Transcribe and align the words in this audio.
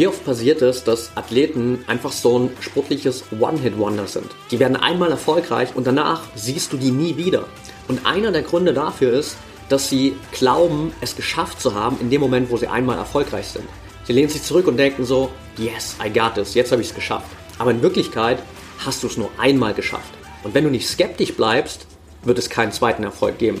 Wie 0.00 0.06
oft 0.06 0.24
passiert 0.24 0.62
es, 0.62 0.82
dass 0.82 1.14
Athleten 1.14 1.84
einfach 1.86 2.10
so 2.10 2.38
ein 2.38 2.56
sportliches 2.60 3.22
One-Hit-Wonder 3.38 4.06
sind? 4.06 4.24
Die 4.50 4.58
werden 4.58 4.74
einmal 4.74 5.10
erfolgreich 5.10 5.76
und 5.76 5.86
danach 5.86 6.22
siehst 6.34 6.72
du 6.72 6.78
die 6.78 6.90
nie 6.90 7.18
wieder. 7.18 7.44
Und 7.86 8.06
einer 8.06 8.32
der 8.32 8.40
Gründe 8.40 8.72
dafür 8.72 9.12
ist, 9.12 9.36
dass 9.68 9.90
sie 9.90 10.16
glauben, 10.32 10.94
es 11.02 11.16
geschafft 11.16 11.60
zu 11.60 11.74
haben 11.74 11.98
in 12.00 12.08
dem 12.08 12.22
Moment, 12.22 12.50
wo 12.50 12.56
sie 12.56 12.66
einmal 12.66 12.96
erfolgreich 12.96 13.48
sind. 13.48 13.66
Sie 14.04 14.14
lehnen 14.14 14.30
sich 14.30 14.42
zurück 14.42 14.68
und 14.68 14.78
denken 14.78 15.04
so, 15.04 15.28
yes, 15.58 15.96
I 16.02 16.10
got 16.10 16.32
this, 16.32 16.54
jetzt 16.54 16.72
habe 16.72 16.80
ich 16.80 16.88
es 16.88 16.94
geschafft. 16.94 17.28
Aber 17.58 17.70
in 17.70 17.82
Wirklichkeit 17.82 18.38
hast 18.78 19.02
du 19.02 19.06
es 19.06 19.18
nur 19.18 19.28
einmal 19.36 19.74
geschafft. 19.74 20.14
Und 20.44 20.54
wenn 20.54 20.64
du 20.64 20.70
nicht 20.70 20.88
skeptisch 20.88 21.34
bleibst, 21.34 21.86
wird 22.22 22.38
es 22.38 22.48
keinen 22.48 22.72
zweiten 22.72 23.04
Erfolg 23.04 23.36
geben. 23.36 23.60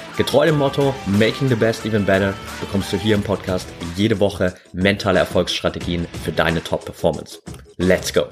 Getreu 0.17 0.45
dem 0.45 0.57
Motto 0.57 0.93
Making 1.05 1.47
the 1.47 1.55
Best 1.55 1.85
Even 1.85 2.05
Better 2.05 2.33
bekommst 2.59 2.91
du 2.91 2.97
hier 2.97 3.15
im 3.15 3.23
Podcast 3.23 3.67
jede 3.95 4.19
Woche 4.19 4.53
mentale 4.73 5.19
Erfolgsstrategien 5.19 6.05
für 6.23 6.33
deine 6.33 6.61
Top-Performance. 6.61 7.39
Let's 7.77 8.13
go! 8.13 8.25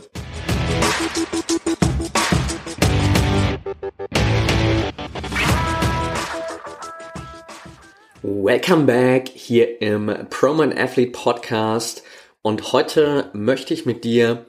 Welcome 8.22 8.83
back 8.83 9.30
hier 9.30 9.81
im 9.81 10.13
Proman 10.30 10.77
Athlete 10.77 11.11
Podcast 11.11 12.03
und 12.41 12.73
heute 12.73 13.30
möchte 13.33 13.73
ich 13.73 13.85
mit 13.85 14.03
dir 14.03 14.45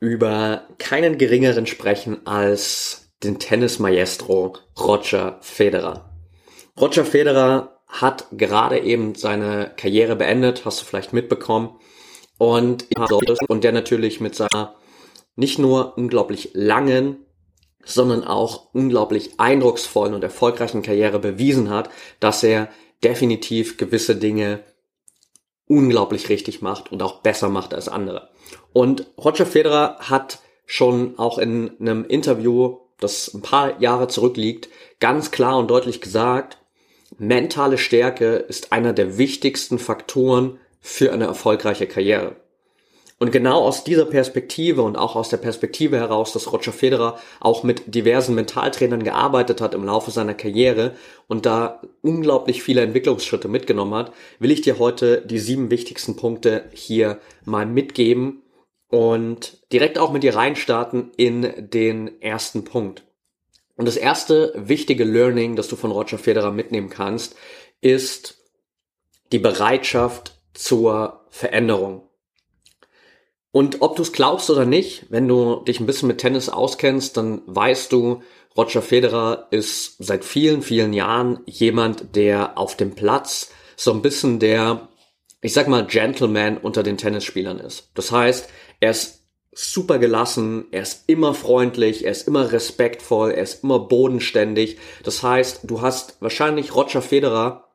über 0.00 0.68
keinen 0.78 1.18
geringeren 1.18 1.66
sprechen 1.66 2.24
als 2.24 3.10
den 3.24 3.40
Tennis 3.40 3.80
Maestro 3.80 4.56
Roger 4.78 5.38
Federer. 5.40 6.07
Roger 6.80 7.04
Federer 7.04 7.80
hat 7.88 8.26
gerade 8.32 8.78
eben 8.80 9.14
seine 9.14 9.72
Karriere 9.76 10.14
beendet, 10.16 10.64
hast 10.64 10.80
du 10.80 10.84
vielleicht 10.84 11.12
mitbekommen. 11.12 11.78
Und, 12.36 12.86
und 13.48 13.64
der 13.64 13.72
natürlich 13.72 14.20
mit 14.20 14.34
seiner 14.36 14.76
nicht 15.34 15.58
nur 15.58 15.96
unglaublich 15.96 16.50
langen, 16.54 17.24
sondern 17.84 18.22
auch 18.22 18.72
unglaublich 18.74 19.38
eindrucksvollen 19.38 20.14
und 20.14 20.22
erfolgreichen 20.22 20.82
Karriere 20.82 21.18
bewiesen 21.18 21.70
hat, 21.70 21.90
dass 22.20 22.42
er 22.42 22.68
definitiv 23.02 23.76
gewisse 23.76 24.16
Dinge 24.16 24.64
unglaublich 25.66 26.28
richtig 26.28 26.62
macht 26.62 26.92
und 26.92 27.02
auch 27.02 27.22
besser 27.22 27.48
macht 27.48 27.74
als 27.74 27.88
andere. 27.88 28.30
Und 28.72 29.06
Roger 29.16 29.46
Federer 29.46 29.96
hat 30.00 30.40
schon 30.66 31.18
auch 31.18 31.38
in 31.38 31.72
einem 31.80 32.04
Interview, 32.04 32.78
das 33.00 33.32
ein 33.32 33.42
paar 33.42 33.80
Jahre 33.80 34.08
zurückliegt, 34.08 34.68
ganz 35.00 35.30
klar 35.30 35.58
und 35.58 35.70
deutlich 35.70 36.00
gesagt, 36.00 36.57
mentale 37.18 37.78
Stärke 37.78 38.36
ist 38.36 38.72
einer 38.72 38.92
der 38.92 39.18
wichtigsten 39.18 39.78
Faktoren 39.78 40.58
für 40.80 41.12
eine 41.12 41.24
erfolgreiche 41.24 41.86
Karriere. 41.86 42.36
Und 43.20 43.32
genau 43.32 43.62
aus 43.62 43.82
dieser 43.82 44.04
Perspektive 44.04 44.82
und 44.82 44.96
auch 44.96 45.16
aus 45.16 45.28
der 45.28 45.38
Perspektive 45.38 45.96
heraus, 45.96 46.32
dass 46.32 46.52
Roger 46.52 46.72
Federer 46.72 47.18
auch 47.40 47.64
mit 47.64 47.92
diversen 47.92 48.36
Mentaltrainern 48.36 49.02
gearbeitet 49.02 49.60
hat 49.60 49.74
im 49.74 49.82
Laufe 49.82 50.12
seiner 50.12 50.34
Karriere 50.34 50.94
und 51.26 51.44
da 51.44 51.82
unglaublich 52.00 52.62
viele 52.62 52.82
Entwicklungsschritte 52.82 53.48
mitgenommen 53.48 53.94
hat, 53.94 54.12
will 54.38 54.52
ich 54.52 54.60
dir 54.60 54.78
heute 54.78 55.20
die 55.26 55.40
sieben 55.40 55.70
wichtigsten 55.70 56.14
Punkte 56.14 56.66
hier 56.72 57.18
mal 57.44 57.66
mitgeben 57.66 58.42
und 58.88 59.58
direkt 59.72 59.98
auch 59.98 60.12
mit 60.12 60.22
dir 60.22 60.36
reinstarten 60.36 61.10
in 61.16 61.52
den 61.70 62.22
ersten 62.22 62.62
Punkt. 62.62 63.07
Und 63.78 63.86
das 63.86 63.96
erste 63.96 64.52
wichtige 64.56 65.04
Learning, 65.04 65.54
das 65.54 65.68
du 65.68 65.76
von 65.76 65.92
Roger 65.92 66.18
Federer 66.18 66.50
mitnehmen 66.50 66.90
kannst, 66.90 67.36
ist 67.80 68.38
die 69.30 69.38
Bereitschaft 69.38 70.40
zur 70.52 71.24
Veränderung. 71.30 72.02
Und 73.52 73.80
ob 73.80 73.94
du 73.94 74.02
es 74.02 74.12
glaubst 74.12 74.50
oder 74.50 74.64
nicht, 74.64 75.06
wenn 75.10 75.28
du 75.28 75.62
dich 75.62 75.78
ein 75.78 75.86
bisschen 75.86 76.08
mit 76.08 76.18
Tennis 76.18 76.48
auskennst, 76.48 77.16
dann 77.16 77.42
weißt 77.46 77.92
du, 77.92 78.22
Roger 78.56 78.82
Federer 78.82 79.46
ist 79.52 79.94
seit 80.00 80.24
vielen, 80.24 80.62
vielen 80.62 80.92
Jahren 80.92 81.38
jemand, 81.46 82.16
der 82.16 82.58
auf 82.58 82.76
dem 82.76 82.96
Platz 82.96 83.52
so 83.76 83.92
ein 83.92 84.02
bisschen 84.02 84.40
der, 84.40 84.88
ich 85.40 85.52
sag 85.52 85.68
mal, 85.68 85.86
Gentleman 85.86 86.58
unter 86.58 86.82
den 86.82 86.98
Tennisspielern 86.98 87.60
ist. 87.60 87.92
Das 87.94 88.10
heißt, 88.10 88.48
er 88.80 88.90
ist 88.90 89.27
super 89.52 89.98
gelassen, 89.98 90.66
er 90.70 90.82
ist 90.82 91.04
immer 91.08 91.34
freundlich, 91.34 92.04
er 92.04 92.12
ist 92.12 92.28
immer 92.28 92.52
respektvoll, 92.52 93.32
er 93.32 93.42
ist 93.42 93.64
immer 93.64 93.80
bodenständig. 93.80 94.78
Das 95.02 95.22
heißt, 95.22 95.62
du 95.64 95.80
hast 95.80 96.20
wahrscheinlich 96.20 96.74
Roger 96.74 97.02
Federer 97.02 97.68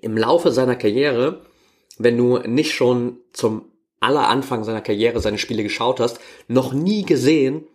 im 0.00 0.16
Laufe 0.16 0.50
seiner 0.50 0.76
Karriere, 0.76 1.42
wenn 1.98 2.16
du 2.16 2.38
nicht 2.38 2.72
schon 2.72 3.18
zum 3.32 3.72
aller 4.00 4.28
Anfang 4.28 4.64
seiner 4.64 4.82
Karriere 4.82 5.20
seine 5.20 5.38
Spiele 5.38 5.62
geschaut 5.62 6.00
hast, 6.00 6.20
noch 6.48 6.72
nie 6.72 7.04
gesehen, 7.04 7.66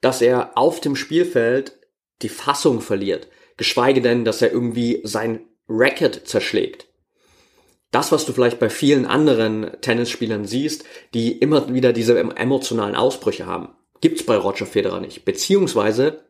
dass 0.00 0.22
er 0.22 0.56
auf 0.56 0.80
dem 0.80 0.96
Spielfeld 0.96 1.78
die 2.22 2.28
Fassung 2.28 2.80
verliert. 2.80 3.28
Geschweige 3.56 4.00
denn, 4.00 4.24
dass 4.24 4.42
er 4.42 4.52
irgendwie 4.52 5.00
sein 5.04 5.40
Racket 5.68 6.28
zerschlägt 6.28 6.86
das, 7.96 8.12
was 8.12 8.26
du 8.26 8.34
vielleicht 8.34 8.58
bei 8.58 8.68
vielen 8.68 9.06
anderen 9.06 9.70
Tennisspielern 9.80 10.44
siehst, 10.44 10.84
die 11.14 11.32
immer 11.32 11.72
wieder 11.72 11.94
diese 11.94 12.18
emotionalen 12.18 12.94
Ausbrüche 12.94 13.46
haben, 13.46 13.70
gibt's 14.02 14.22
bei 14.22 14.36
Roger 14.36 14.66
Federer 14.66 15.00
nicht. 15.00 15.24
Beziehungsweise 15.24 16.24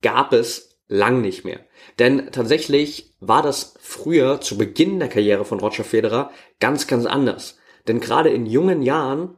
gab 0.00 0.32
es 0.32 0.78
lang 0.86 1.20
nicht 1.20 1.44
mehr. 1.44 1.58
Denn 1.98 2.30
tatsächlich 2.30 3.14
war 3.18 3.42
das 3.42 3.74
früher 3.80 4.40
zu 4.40 4.56
Beginn 4.56 5.00
der 5.00 5.08
Karriere 5.08 5.44
von 5.44 5.58
Roger 5.58 5.82
Federer 5.82 6.30
ganz, 6.60 6.86
ganz 6.86 7.04
anders. 7.04 7.58
Denn 7.88 7.98
gerade 7.98 8.30
in 8.30 8.46
jungen 8.46 8.80
Jahren 8.80 9.34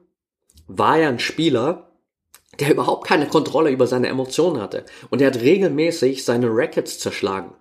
war 0.67 0.99
er 0.99 1.09
ein 1.09 1.19
Spieler, 1.19 1.93
der 2.61 2.73
überhaupt 2.73 3.07
keine 3.07 3.27
Kontrolle 3.27 3.71
über 3.71 3.87
seine 3.87 4.09
Emotionen 4.09 4.61
hatte. 4.61 4.85
Und 5.09 5.23
er 5.23 5.29
hat 5.29 5.41
regelmäßig 5.41 6.27
seine 6.27 6.49
Rackets 6.51 6.99
zerschlagen. 6.99 7.55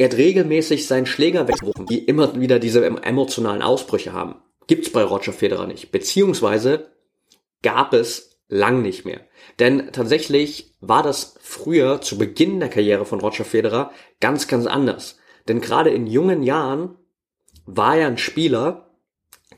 Er 0.00 0.06
hat 0.06 0.16
regelmäßig 0.16 0.86
seinen 0.86 1.04
Schläger 1.04 1.46
weggeworfen, 1.46 1.84
die 1.84 2.06
immer 2.06 2.40
wieder 2.40 2.58
diese 2.58 2.82
emotionalen 2.86 3.60
Ausbrüche 3.60 4.14
haben. 4.14 4.36
Gibt's 4.66 4.90
bei 4.90 5.02
Roger 5.02 5.34
Federer 5.34 5.66
nicht. 5.66 5.92
Beziehungsweise 5.92 6.90
gab 7.60 7.92
es 7.92 8.40
lang 8.48 8.80
nicht 8.80 9.04
mehr. 9.04 9.20
Denn 9.58 9.92
tatsächlich 9.92 10.72
war 10.80 11.02
das 11.02 11.34
früher 11.42 12.00
zu 12.00 12.16
Beginn 12.16 12.60
der 12.60 12.70
Karriere 12.70 13.04
von 13.04 13.20
Roger 13.20 13.44
Federer 13.44 13.90
ganz, 14.20 14.48
ganz 14.48 14.64
anders. 14.64 15.18
Denn 15.48 15.60
gerade 15.60 15.90
in 15.90 16.06
jungen 16.06 16.42
Jahren 16.42 16.96
war 17.66 17.98
er 17.98 18.06
ein 18.06 18.16
Spieler, 18.16 18.94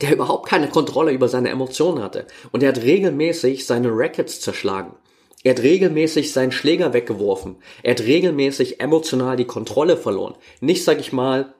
der 0.01 0.11
überhaupt 0.13 0.49
keine 0.49 0.67
Kontrolle 0.67 1.13
über 1.13 1.29
seine 1.29 1.51
Emotionen 1.51 2.03
hatte. 2.03 2.27
Und 2.51 2.63
er 2.63 2.73
hat 2.73 2.81
regelmäßig 2.83 3.65
seine 3.65 3.91
Rackets 3.93 4.41
zerschlagen. 4.41 4.97
Er 5.43 5.51
hat 5.51 5.61
regelmäßig 5.61 6.31
seinen 6.31 6.51
Schläger 6.51 6.93
weggeworfen. 6.93 7.57
Er 7.83 7.91
hat 7.91 8.01
regelmäßig 8.01 8.79
emotional 8.79 9.35
die 9.35 9.45
Kontrolle 9.45 9.97
verloren. 9.97 10.35
Nicht, 10.61 10.83
sag 10.83 10.99
ich 10.99 11.11
mal, 11.11 11.53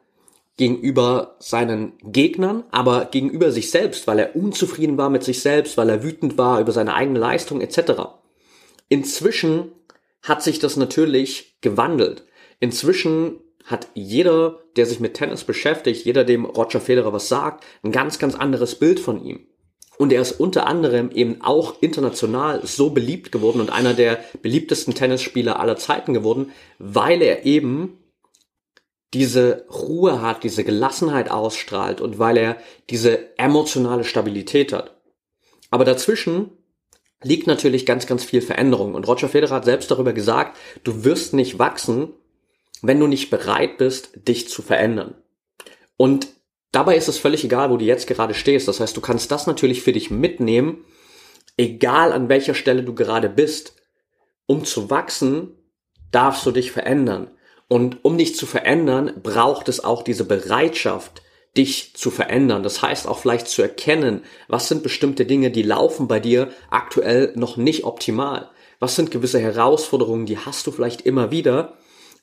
gegenüber 0.56 1.36
seinen 1.40 1.94
Gegnern, 2.04 2.64
aber 2.72 3.06
gegenüber 3.06 3.52
sich 3.52 3.72
selbst, 3.72 4.08
weil 4.08 4.20
er 4.20 4.36
unzufrieden 4.36 4.98
war 4.98 5.10
mit 5.10 5.24
sich 5.24 5.42
selbst, 5.42 5.78
weil 5.78 5.90
er 5.90 6.04
wütend 6.04 6.38
war 6.38 6.62
über 6.62 6.72
seine 6.72 6.94
eigene 6.94 7.20
Leistung 7.20 7.60
etc. 7.60 8.04
Inzwischen 8.88 9.72
hat 10.22 10.44
sich 10.44 10.60
das 10.60 10.78
natürlich 10.78 11.58
gewandelt. 11.62 12.26
Inzwischen 12.60 13.40
hat 13.66 13.88
jeder, 13.94 14.60
der 14.76 14.86
sich 14.86 15.00
mit 15.00 15.16
Tennis 15.16 15.44
beschäftigt, 15.44 16.06
jeder, 16.06 16.24
dem 16.24 16.46
Roger 16.46 16.80
Federer 16.80 17.14
was 17.14 17.28
sagt, 17.28 17.64
ein 17.82 17.92
ganz, 17.92 18.20
ganz 18.20 18.36
anderes 18.36 18.76
Bild 18.76 19.00
von 19.00 19.24
ihm. 19.24 19.48
Und 19.98 20.12
er 20.12 20.22
ist 20.22 20.40
unter 20.40 20.66
anderem 20.66 21.12
eben 21.12 21.42
auch 21.42 21.82
international 21.82 22.66
so 22.66 22.90
beliebt 22.90 23.32
geworden 23.32 23.62
und 23.62 23.72
einer 23.72 23.94
der 23.94 24.20
beliebtesten 24.42 24.96
Tennisspieler 24.96 25.60
aller 25.60 25.78
Zeiten 25.78 26.14
geworden, 26.14 26.52
weil 26.80 27.22
er 27.22 27.46
eben 27.46 28.00
diese 29.14 29.66
Ruhe 29.70 30.22
hat, 30.22 30.44
diese 30.44 30.64
Gelassenheit 30.64 31.30
ausstrahlt 31.30 32.02
und 32.02 32.18
weil 32.18 32.38
er 32.38 32.58
diese 32.90 33.38
emotionale 33.38 34.04
Stabilität 34.04 34.74
hat. 34.74 34.96
Aber 35.70 35.86
dazwischen 35.86 36.52
liegt 37.22 37.48
natürlich 37.48 37.86
ganz, 37.86 38.08
ganz 38.08 38.24
viel 38.24 38.42
Veränderung. 38.42 38.96
Und 38.96 39.08
Roger 39.08 39.30
Federer 39.30 39.56
hat 39.56 39.66
selbst 39.66 39.92
darüber 39.92 40.14
gesagt, 40.14 40.58
du 40.84 41.04
wirst 41.04 41.34
nicht 41.34 41.60
wachsen, 41.60 42.10
wenn 42.82 43.00
du 43.00 43.08
nicht 43.08 43.30
bereit 43.30 43.78
bist, 43.78 44.28
dich 44.28 44.50
zu 44.50 44.62
verändern. 44.62 45.16
Und 45.96 46.28
dabei 46.74 46.98
ist 46.98 47.08
es 47.08 47.18
völlig 47.18 47.46
egal, 47.46 47.70
wo 47.70 47.78
du 47.78 47.86
jetzt 47.86 48.08
gerade 48.08 48.34
stehst. 48.34 48.68
Das 48.68 48.82
heißt, 48.82 48.98
du 48.98 49.02
kannst 49.02 49.32
das 49.32 49.48
natürlich 49.48 49.82
für 49.82 49.94
dich 49.94 50.12
mitnehmen, 50.12 50.84
egal 51.56 52.12
an 52.12 52.28
welcher 52.28 52.54
Stelle 52.54 52.84
du 52.84 52.94
gerade 52.94 53.30
bist. 53.30 53.76
Um 54.46 54.66
zu 54.66 54.90
wachsen, 54.90 55.56
darfst 56.12 56.46
du 56.46 56.52
dich 56.52 56.72
verändern. 56.72 57.32
Und 57.70 58.04
um 58.04 58.18
dich 58.18 58.36
zu 58.36 58.46
verändern, 58.46 59.14
braucht 59.24 59.70
es 59.70 59.84
auch 59.84 60.04
diese 60.04 60.26
Bereitschaft, 60.26 61.22
dich 61.56 61.96
zu 61.96 62.12
verändern. 62.12 62.64
Das 62.64 62.82
heißt 62.82 63.08
auch 63.08 63.20
vielleicht 63.20 63.48
zu 63.48 63.62
erkennen, 63.62 64.24
was 64.48 64.68
sind 64.68 64.84
bestimmte 64.84 65.26
Dinge, 65.26 65.52
die 65.52 65.64
laufen 65.64 66.08
bei 66.08 66.20
dir 66.20 66.52
aktuell 66.70 67.32
noch 67.36 67.58
nicht 67.58 67.86
optimal. 67.86 68.50
Was 68.80 68.96
sind 68.96 69.12
gewisse 69.12 69.40
Herausforderungen, 69.40 70.26
die 70.26 70.38
hast 70.38 70.68
du 70.68 70.72
vielleicht 70.72 71.02
immer 71.02 71.32
wieder 71.32 71.78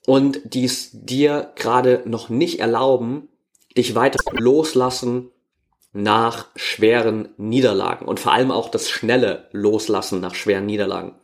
und 0.07 0.41
die 0.45 0.65
es 0.65 0.91
dir 0.93 1.53
gerade 1.57 2.03
noch 2.05 2.29
nicht 2.29 2.61
erlauben, 2.61 3.30
dich 3.77 3.95
weiter 3.95 4.19
loslassen 4.33 5.31
nach 5.93 6.49
schweren 6.57 7.31
Niederlagen 7.37 8.07
und 8.07 8.21
vor 8.21 8.33
allem 8.33 8.51
auch 8.51 8.69
das 8.69 8.89
schnelle 8.89 9.49
Loslassen 9.53 10.21
nach 10.21 10.35
schweren 10.35 10.67
Niederlagen. 10.67 11.17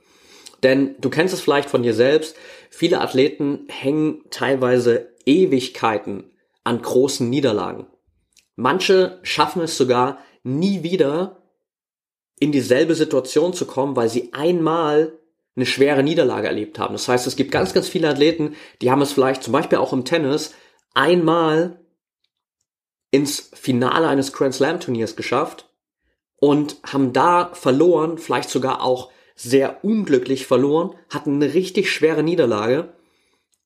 Denn 0.63 0.97
du 1.01 1.11
kennst 1.11 1.35
es 1.35 1.41
vielleicht 1.41 1.71
von 1.71 1.83
dir 1.83 1.95
selbst, 1.95 2.37
viele 2.71 3.01
Athleten 3.01 3.67
hängen 3.69 4.25
teilweise 4.31 5.15
Ewigkeiten 5.25 6.33
an 6.65 6.83
großen 6.83 7.29
Niederlagen. 7.29 7.87
Manche 8.57 9.21
schaffen 9.23 9.63
es 9.63 9.77
sogar 9.77 10.19
nie 10.43 10.83
wieder 10.83 11.43
in 12.39 12.53
dieselbe 12.53 12.95
Situation 12.95 13.53
zu 13.53 13.67
kommen, 13.67 13.97
weil 13.97 14.09
sie 14.09 14.33
einmal 14.33 15.19
eine 15.55 15.67
schwere 15.67 16.03
Niederlage 16.03 16.49
erlebt 16.49 16.79
haben. 16.79 16.95
Das 16.95 17.09
heißt, 17.09 17.27
es 17.27 17.37
gibt 17.37 17.51
ganz, 17.51 17.73
ganz 17.73 17.89
viele 17.89 18.09
Athleten, 18.09 18.57
die 18.83 18.91
haben 18.91 19.01
es 19.03 19.13
vielleicht 19.13 19.43
zum 19.43 19.53
Beispiel 19.53 19.79
auch 19.79 19.93
im 19.93 20.05
Tennis 20.05 20.55
einmal 20.95 21.81
ins 23.11 23.51
Finale 23.55 24.09
eines 24.09 24.33
Grand 24.33 24.55
Slam 24.55 24.81
Turniers 24.81 25.17
geschafft 25.17 25.69
und 26.37 26.77
haben 26.85 27.13
da 27.13 27.51
verloren, 27.55 28.19
vielleicht 28.19 28.51
sogar 28.51 28.83
auch 28.83 29.11
sehr 29.35 29.85
unglücklich 29.85 30.47
verloren, 30.47 30.95
hatten 31.11 31.35
eine 31.35 31.55
richtig 31.55 31.91
schwere 31.91 32.23
Niederlage 32.23 32.95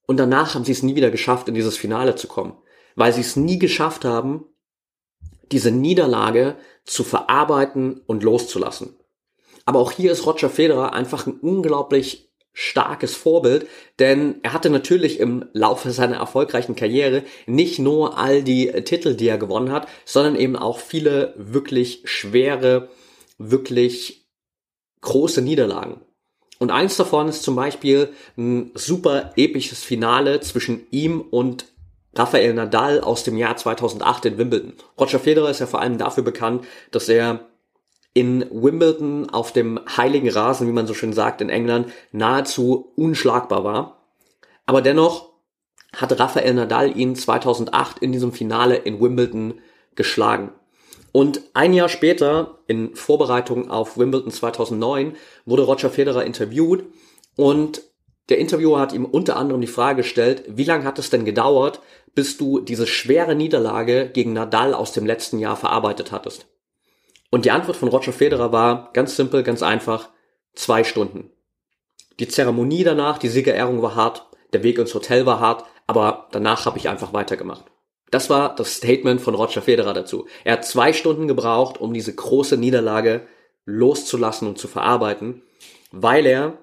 und 0.06 0.16
danach 0.16 0.54
haben 0.54 0.64
sie 0.64 0.72
es 0.72 0.82
nie 0.82 0.96
wieder 0.96 1.10
geschafft, 1.10 1.48
in 1.48 1.54
dieses 1.54 1.76
Finale 1.76 2.16
zu 2.16 2.26
kommen, 2.26 2.56
weil 2.96 3.12
sie 3.12 3.20
es 3.20 3.36
nie 3.36 3.58
geschafft 3.58 4.04
haben, 4.04 4.44
diese 5.52 5.70
Niederlage 5.70 6.56
zu 6.84 7.04
verarbeiten 7.04 8.00
und 8.06 8.22
loszulassen. 8.22 8.96
Aber 9.64 9.78
auch 9.78 9.92
hier 9.92 10.12
ist 10.12 10.26
Roger 10.26 10.50
Federer 10.50 10.92
einfach 10.92 11.26
ein 11.26 11.38
unglaublich 11.38 12.29
starkes 12.60 13.14
Vorbild, 13.14 13.66
denn 13.98 14.34
er 14.42 14.52
hatte 14.52 14.68
natürlich 14.68 15.18
im 15.18 15.46
Laufe 15.54 15.92
seiner 15.92 16.16
erfolgreichen 16.16 16.76
Karriere 16.76 17.22
nicht 17.46 17.78
nur 17.78 18.18
all 18.18 18.42
die 18.42 18.66
Titel, 18.84 19.14
die 19.14 19.28
er 19.28 19.38
gewonnen 19.38 19.72
hat, 19.72 19.88
sondern 20.04 20.36
eben 20.36 20.56
auch 20.56 20.78
viele 20.78 21.32
wirklich 21.38 22.02
schwere, 22.04 22.90
wirklich 23.38 24.26
große 25.00 25.40
Niederlagen. 25.40 26.02
Und 26.58 26.70
eins 26.70 26.98
davon 26.98 27.28
ist 27.28 27.44
zum 27.44 27.56
Beispiel 27.56 28.10
ein 28.36 28.72
super 28.74 29.32
episches 29.36 29.82
Finale 29.82 30.40
zwischen 30.40 30.86
ihm 30.90 31.22
und 31.22 31.64
Rafael 32.14 32.52
Nadal 32.52 33.00
aus 33.00 33.24
dem 33.24 33.38
Jahr 33.38 33.56
2008 33.56 34.26
in 34.26 34.36
Wimbledon. 34.36 34.74
Roger 34.98 35.18
Federer 35.18 35.48
ist 35.48 35.60
ja 35.60 35.66
vor 35.66 35.80
allem 35.80 35.96
dafür 35.96 36.24
bekannt, 36.24 36.66
dass 36.90 37.08
er 37.08 37.49
in 38.12 38.44
Wimbledon 38.50 39.30
auf 39.30 39.52
dem 39.52 39.80
heiligen 39.96 40.28
Rasen, 40.28 40.66
wie 40.66 40.72
man 40.72 40.86
so 40.86 40.94
schön 40.94 41.12
sagt 41.12 41.40
in 41.40 41.48
England, 41.48 41.92
nahezu 42.12 42.92
unschlagbar 42.96 43.64
war. 43.64 44.06
Aber 44.66 44.82
dennoch 44.82 45.30
hat 45.96 46.18
Rafael 46.18 46.54
Nadal 46.54 46.96
ihn 46.96 47.16
2008 47.16 47.98
in 47.98 48.12
diesem 48.12 48.32
Finale 48.32 48.76
in 48.76 49.00
Wimbledon 49.00 49.60
geschlagen. 49.94 50.52
Und 51.12 51.42
ein 51.54 51.72
Jahr 51.72 51.88
später, 51.88 52.58
in 52.66 52.94
Vorbereitung 52.94 53.70
auf 53.70 53.98
Wimbledon 53.98 54.30
2009, 54.30 55.16
wurde 55.44 55.62
Roger 55.62 55.90
Federer 55.90 56.24
interviewt 56.24 56.84
und 57.36 57.82
der 58.28 58.38
Interviewer 58.38 58.78
hat 58.78 58.92
ihm 58.92 59.04
unter 59.04 59.36
anderem 59.36 59.60
die 59.60 59.66
Frage 59.66 60.02
gestellt, 60.02 60.44
wie 60.46 60.62
lange 60.62 60.84
hat 60.84 61.00
es 61.00 61.10
denn 61.10 61.24
gedauert, 61.24 61.80
bis 62.14 62.36
du 62.36 62.60
diese 62.60 62.86
schwere 62.86 63.34
Niederlage 63.34 64.08
gegen 64.08 64.32
Nadal 64.32 64.72
aus 64.72 64.92
dem 64.92 65.04
letzten 65.04 65.40
Jahr 65.40 65.56
verarbeitet 65.56 66.12
hattest? 66.12 66.46
Und 67.30 67.44
die 67.44 67.50
Antwort 67.50 67.76
von 67.76 67.88
Roger 67.88 68.12
Federer 68.12 68.52
war 68.52 68.90
ganz 68.92 69.16
simpel, 69.16 69.42
ganz 69.42 69.62
einfach, 69.62 70.10
zwei 70.54 70.84
Stunden. 70.84 71.30
Die 72.18 72.28
Zeremonie 72.28 72.84
danach, 72.84 73.18
die 73.18 73.28
Siegerehrung 73.28 73.82
war 73.82 73.94
hart, 73.94 74.26
der 74.52 74.62
Weg 74.62 74.78
ins 74.78 74.94
Hotel 74.94 75.26
war 75.26 75.40
hart, 75.40 75.64
aber 75.86 76.28
danach 76.32 76.66
habe 76.66 76.78
ich 76.78 76.88
einfach 76.88 77.12
weitergemacht. 77.12 77.64
Das 78.10 78.28
war 78.28 78.54
das 78.54 78.74
Statement 78.74 79.20
von 79.20 79.34
Roger 79.34 79.62
Federer 79.62 79.94
dazu. 79.94 80.26
Er 80.44 80.54
hat 80.54 80.66
zwei 80.66 80.92
Stunden 80.92 81.28
gebraucht, 81.28 81.80
um 81.80 81.94
diese 81.94 82.14
große 82.14 82.56
Niederlage 82.56 83.26
loszulassen 83.64 84.48
und 84.48 84.58
zu 84.58 84.66
verarbeiten, 84.66 85.42
weil 85.92 86.26
er 86.26 86.58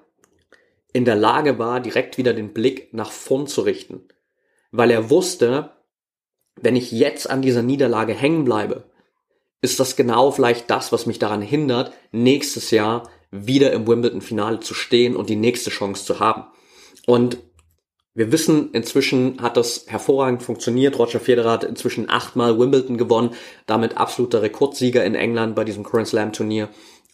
in 0.92 1.04
der 1.04 1.16
Lage 1.16 1.58
war, 1.58 1.80
direkt 1.80 2.18
wieder 2.18 2.34
den 2.34 2.52
Blick 2.52 2.92
nach 2.92 3.10
vorn 3.10 3.46
zu 3.46 3.62
richten. 3.62 4.08
Weil 4.70 4.90
er 4.90 5.10
wusste, 5.10 5.70
wenn 6.56 6.76
ich 6.76 6.92
jetzt 6.92 7.30
an 7.30 7.40
dieser 7.40 7.62
Niederlage 7.62 8.14
hängen 8.14 8.44
bleibe, 8.44 8.84
ist 9.60 9.80
das 9.80 9.96
genau 9.96 10.30
vielleicht 10.30 10.70
das, 10.70 10.92
was 10.92 11.06
mich 11.06 11.18
daran 11.18 11.42
hindert, 11.42 11.92
nächstes 12.12 12.70
Jahr 12.70 13.08
wieder 13.30 13.72
im 13.72 13.86
Wimbledon-Finale 13.86 14.60
zu 14.60 14.74
stehen 14.74 15.16
und 15.16 15.28
die 15.28 15.36
nächste 15.36 15.70
Chance 15.70 16.04
zu 16.04 16.20
haben. 16.20 16.44
Und 17.06 17.38
wir 18.14 18.32
wissen, 18.32 18.72
inzwischen 18.72 19.40
hat 19.40 19.56
das 19.56 19.84
hervorragend 19.86 20.42
funktioniert. 20.42 20.98
Roger 20.98 21.20
Federer 21.20 21.52
hat 21.52 21.64
inzwischen 21.64 22.10
achtmal 22.10 22.58
Wimbledon 22.58 22.98
gewonnen, 22.98 23.30
damit 23.66 23.96
absoluter 23.96 24.42
Rekordsieger 24.42 25.04
in 25.04 25.14
England 25.14 25.54
bei 25.54 25.64
diesem 25.64 25.84
Grand 25.84 26.08
Slam 26.08 26.32
Turnier. 26.32 26.68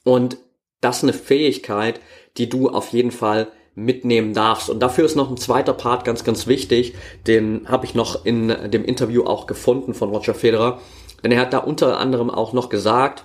Und 0.05 0.39
das 0.81 0.99
ist 0.99 1.03
eine 1.03 1.13
Fähigkeit, 1.13 2.01
die 2.37 2.49
du 2.49 2.69
auf 2.69 2.89
jeden 2.89 3.11
Fall 3.11 3.49
mitnehmen 3.75 4.35
darfst. 4.35 4.71
Und 4.71 4.81
dafür 4.81 5.05
ist 5.05 5.17
noch 5.17 5.31
ein 5.31 5.37
zweiter 5.37 5.75
Part 5.75 6.05
ganz, 6.05 6.25
ganz 6.25 6.47
wichtig. 6.47 6.95
Den 7.27 7.69
habe 7.69 7.85
ich 7.85 7.95
noch 7.95 8.25
in 8.25 8.49
dem 8.71 8.85
Interview 8.85 9.25
auch 9.25 9.47
gefunden 9.47 9.95
von 9.95 10.11
Roger 10.11 10.35
Federer. 10.35 10.81
Denn 11.25 11.33
er 11.33 11.41
hat 11.41 11.55
da 11.55 11.59
unter 11.59 11.99
anderem 11.99 12.31
auch 12.31 12.53
noch 12.53 12.69
gesagt, 12.69 13.25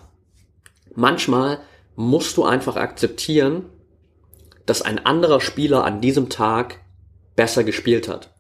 manchmal 0.95 1.59
musst 1.95 2.37
du 2.37 2.45
einfach 2.45 2.77
akzeptieren, 2.77 3.65
dass 4.65 4.81
ein 4.81 5.05
anderer 5.05 5.41
Spieler 5.41 5.83
an 5.83 5.99
diesem 5.99 6.29
Tag 6.29 6.79
besser 7.35 7.65
gespielt 7.65 8.07
hat. 8.07 8.33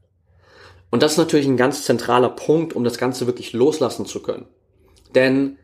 Und 0.89 1.03
das 1.03 1.13
ist 1.13 1.17
natürlich 1.17 1.45
ein 1.45 1.57
ganz 1.57 1.83
zentraler 1.83 2.29
Punkt, 2.29 2.73
um 2.73 2.83
das 2.85 2.97
Ganze 2.97 3.27
wirklich 3.27 3.51
loslassen 3.51 4.05
zu 4.05 4.21
können. 4.21 4.47
Denn 5.13 5.57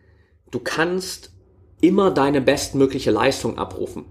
du 0.51 0.59
kannst 0.59 1.31
immer 1.79 2.11
deine 2.11 2.41
bestmögliche 2.41 3.11
Leistung 3.11 3.57
abrufen. 3.57 4.05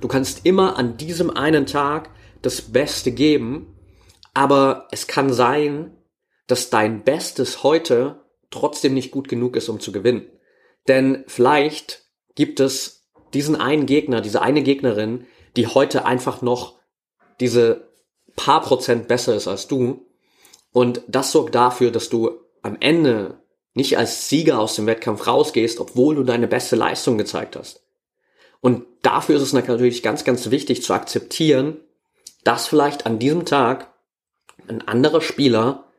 Du 0.00 0.08
kannst 0.08 0.44
immer 0.44 0.76
an 0.76 0.96
diesem 0.96 1.30
einen 1.30 1.66
Tag 1.66 2.10
das 2.42 2.60
Beste 2.60 3.12
geben, 3.12 3.74
aber 4.34 4.88
es 4.90 5.06
kann 5.06 5.32
sein, 5.32 5.96
dass 6.46 6.70
dein 6.70 7.04
Bestes 7.04 7.62
heute 7.62 8.20
trotzdem 8.50 8.94
nicht 8.94 9.10
gut 9.10 9.28
genug 9.28 9.56
ist, 9.56 9.68
um 9.68 9.80
zu 9.80 9.92
gewinnen. 9.92 10.26
Denn 10.88 11.24
vielleicht 11.26 12.04
gibt 12.34 12.60
es 12.60 13.08
diesen 13.32 13.56
einen 13.56 13.86
Gegner, 13.86 14.20
diese 14.20 14.42
eine 14.42 14.62
Gegnerin, 14.62 15.26
die 15.56 15.66
heute 15.66 16.04
einfach 16.04 16.42
noch 16.42 16.78
diese 17.38 17.88
paar 18.36 18.60
Prozent 18.62 19.08
besser 19.08 19.34
ist 19.34 19.48
als 19.48 19.68
du. 19.68 20.06
Und 20.72 21.02
das 21.08 21.32
sorgt 21.32 21.54
dafür, 21.54 21.90
dass 21.90 22.08
du 22.08 22.30
am 22.62 22.76
Ende 22.80 23.42
nicht 23.74 23.98
als 23.98 24.28
Sieger 24.28 24.58
aus 24.58 24.74
dem 24.74 24.86
Wettkampf 24.86 25.26
rausgehst, 25.26 25.80
obwohl 25.80 26.14
du 26.14 26.24
deine 26.24 26.48
beste 26.48 26.76
Leistung 26.76 27.18
gezeigt 27.18 27.56
hast. 27.56 27.84
Und 28.60 28.84
dafür 29.02 29.36
ist 29.36 29.42
es 29.42 29.52
natürlich 29.52 30.02
ganz, 30.02 30.24
ganz 30.24 30.50
wichtig 30.50 30.82
zu 30.82 30.92
akzeptieren, 30.92 31.78
dass 32.44 32.66
vielleicht 32.66 33.06
an 33.06 33.18
diesem 33.18 33.44
Tag 33.46 33.92
ein 34.68 34.86
anderer 34.86 35.20
Spieler 35.20 35.90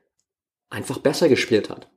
einfach 0.70 1.00
besser 1.00 1.28
gespielt 1.30 1.70
hat. 1.70 1.90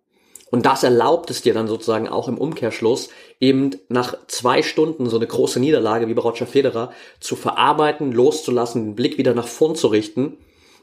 Und 0.54 0.66
das 0.66 0.84
erlaubt 0.84 1.30
es 1.30 1.42
dir 1.42 1.52
dann 1.52 1.66
sozusagen 1.66 2.08
auch 2.08 2.28
im 2.28 2.38
Umkehrschluss, 2.38 3.08
eben 3.40 3.72
nach 3.88 4.16
zwei 4.28 4.62
Stunden 4.62 5.10
so 5.10 5.16
eine 5.16 5.26
große 5.26 5.58
Niederlage 5.58 6.06
wie 6.06 6.14
bei 6.14 6.22
Roger 6.22 6.46
Federer 6.46 6.92
zu 7.18 7.34
verarbeiten, 7.34 8.12
loszulassen, 8.12 8.84
den 8.84 8.94
Blick 8.94 9.18
wieder 9.18 9.34
nach 9.34 9.48
vorn 9.48 9.74
zu 9.74 9.88
richten 9.88 10.38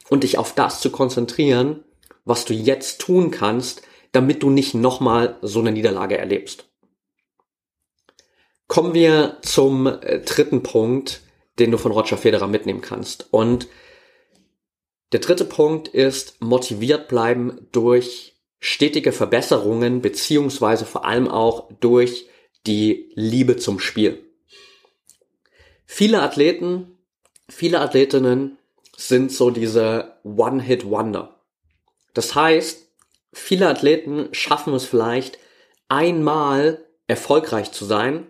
und 0.09 0.23
dich 0.23 0.37
auf 0.37 0.53
das 0.55 0.81
zu 0.81 0.89
konzentrieren, 0.89 1.85
was 2.25 2.43
du 2.43 2.53
jetzt 2.53 2.99
tun 2.99 3.31
kannst, 3.31 3.81
damit 4.11 4.43
du 4.43 4.49
nicht 4.49 4.73
nochmal 4.73 5.37
so 5.41 5.61
eine 5.61 5.71
Niederlage 5.71 6.17
erlebst. 6.17 6.65
Kommen 8.67 8.93
wir 8.93 9.37
zum 9.41 9.87
äh, 9.87 10.19
dritten 10.19 10.63
Punkt, 10.63 11.21
den 11.59 11.71
du 11.71 11.77
von 11.77 11.93
Roger 11.93 12.17
Federer 12.17 12.47
mitnehmen 12.47 12.81
kannst. 12.81 13.29
Und 13.31 13.69
der 15.13 15.21
dritte 15.21 15.45
Punkt 15.45 15.87
ist 15.87 16.41
motiviert 16.41 17.07
bleiben 17.07 17.69
durch 17.71 18.30
stetige 18.61 19.11
Verbesserungen 19.11 20.01
beziehungsweise 20.01 20.85
vor 20.85 21.03
allem 21.03 21.27
auch 21.27 21.69
durch 21.81 22.27
die 22.65 23.11
Liebe 23.15 23.57
zum 23.57 23.79
Spiel. 23.79 24.23
Viele 25.85 26.21
Athleten, 26.21 26.97
viele 27.49 27.81
Athletinnen 27.81 28.57
sind 28.95 29.31
so 29.31 29.49
diese 29.49 30.13
One-Hit-Wonder. 30.23 31.41
Das 32.13 32.35
heißt, 32.35 32.87
viele 33.33 33.67
Athleten 33.67 34.29
schaffen 34.31 34.73
es 34.75 34.85
vielleicht 34.85 35.39
einmal 35.89 36.85
erfolgreich 37.07 37.71
zu 37.71 37.83
sein 37.83 38.27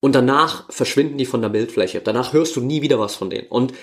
und 0.00 0.14
danach 0.14 0.72
verschwinden 0.72 1.18
die 1.18 1.26
von 1.26 1.42
der 1.42 1.50
Bildfläche. 1.50 2.00
Danach 2.00 2.32
hörst 2.32 2.56
du 2.56 2.62
nie 2.62 2.80
wieder 2.80 2.98
was 2.98 3.14
von 3.14 3.28
denen. 3.28 3.48
Und 3.48 3.74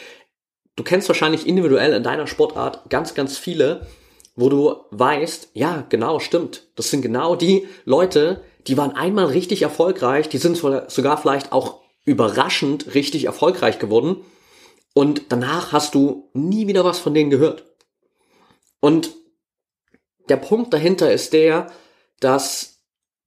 du 0.76 0.84
kennst 0.84 1.08
wahrscheinlich 1.08 1.46
individuell 1.46 1.94
in 1.94 2.04
deiner 2.04 2.26
Sportart 2.26 2.90
ganz, 2.90 3.14
ganz 3.14 3.38
viele, 3.38 3.86
wo 4.38 4.50
du 4.50 4.76
weißt, 4.92 5.50
ja, 5.54 5.86
genau, 5.90 6.20
stimmt. 6.20 6.68
Das 6.76 6.90
sind 6.90 7.02
genau 7.02 7.36
die 7.36 7.68
Leute, 7.84 8.44
die 8.68 8.78
waren 8.78 8.92
einmal 8.92 9.26
richtig 9.26 9.64
erfolgreich, 9.64 10.30
die 10.30 10.38
sind 10.38 10.56
sogar 10.56 11.18
vielleicht 11.18 11.52
auch 11.52 11.82
überraschend 12.06 12.94
richtig 12.94 13.26
erfolgreich 13.26 13.80
geworden 13.80 14.24
und 14.94 15.24
danach 15.30 15.74
hast 15.74 15.96
du 15.96 16.30
nie 16.34 16.68
wieder 16.68 16.86
was 16.86 17.00
von 17.00 17.14
denen 17.14 17.32
gehört. 17.32 17.66
Und 18.80 19.16
der 20.30 20.38
Punkt 20.38 20.72
dahinter 20.74 21.12
ist 21.12 21.34
der, 21.34 21.72
dass 22.20 22.84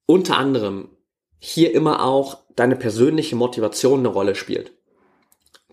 unter 0.07 0.39
anderem 0.39 0.91
hier 1.39 1.75
immer 1.75 2.05
auch 2.05 2.39
deine 2.55 2.77
persönliche 2.77 3.37
Motivation 3.37 4.01
eine 4.01 4.09
Rolle 4.09 4.35
spielt. 4.35 4.73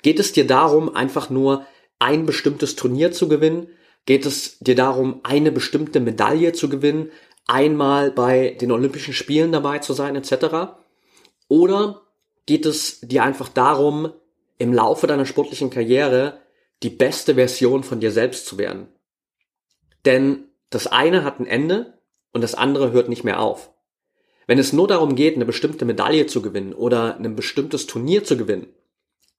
Geht 0.01 0.19
es 0.19 0.31
dir 0.31 0.47
darum, 0.47 0.95
einfach 0.95 1.29
nur 1.29 1.65
ein 1.99 2.25
bestimmtes 2.25 2.75
Turnier 2.75 3.11
zu 3.11 3.27
gewinnen? 3.27 3.67
Geht 4.07 4.25
es 4.25 4.57
dir 4.59 4.73
darum, 4.73 5.19
eine 5.23 5.51
bestimmte 5.51 5.99
Medaille 5.99 6.53
zu 6.53 6.69
gewinnen? 6.69 7.11
Einmal 7.45 8.09
bei 8.09 8.57
den 8.59 8.71
Olympischen 8.71 9.13
Spielen 9.13 9.51
dabei 9.51 9.79
zu 9.79 9.91
sein, 9.93 10.15
etc.? 10.15 10.79
Oder 11.49 12.01
geht 12.45 12.65
es 12.65 13.01
dir 13.01 13.23
einfach 13.23 13.49
darum, 13.49 14.13
im 14.57 14.73
Laufe 14.73 15.07
deiner 15.07 15.25
sportlichen 15.25 15.69
Karriere 15.69 16.39
die 16.83 16.89
beste 16.89 17.35
Version 17.35 17.83
von 17.83 17.99
dir 17.99 18.11
selbst 18.11 18.45
zu 18.45 18.57
werden? 18.57 18.87
Denn 20.05 20.45
das 20.69 20.87
eine 20.87 21.25
hat 21.25 21.41
ein 21.41 21.45
Ende 21.45 21.99
und 22.31 22.41
das 22.41 22.55
andere 22.55 22.93
hört 22.93 23.09
nicht 23.09 23.25
mehr 23.25 23.41
auf. 23.41 23.73
Wenn 24.45 24.57
es 24.57 24.71
nur 24.71 24.87
darum 24.87 25.15
geht, 25.15 25.35
eine 25.35 25.45
bestimmte 25.45 25.83
Medaille 25.83 26.27
zu 26.27 26.41
gewinnen 26.41 26.73
oder 26.73 27.17
ein 27.17 27.35
bestimmtes 27.35 27.87
Turnier 27.87 28.23
zu 28.23 28.37
gewinnen, 28.37 28.67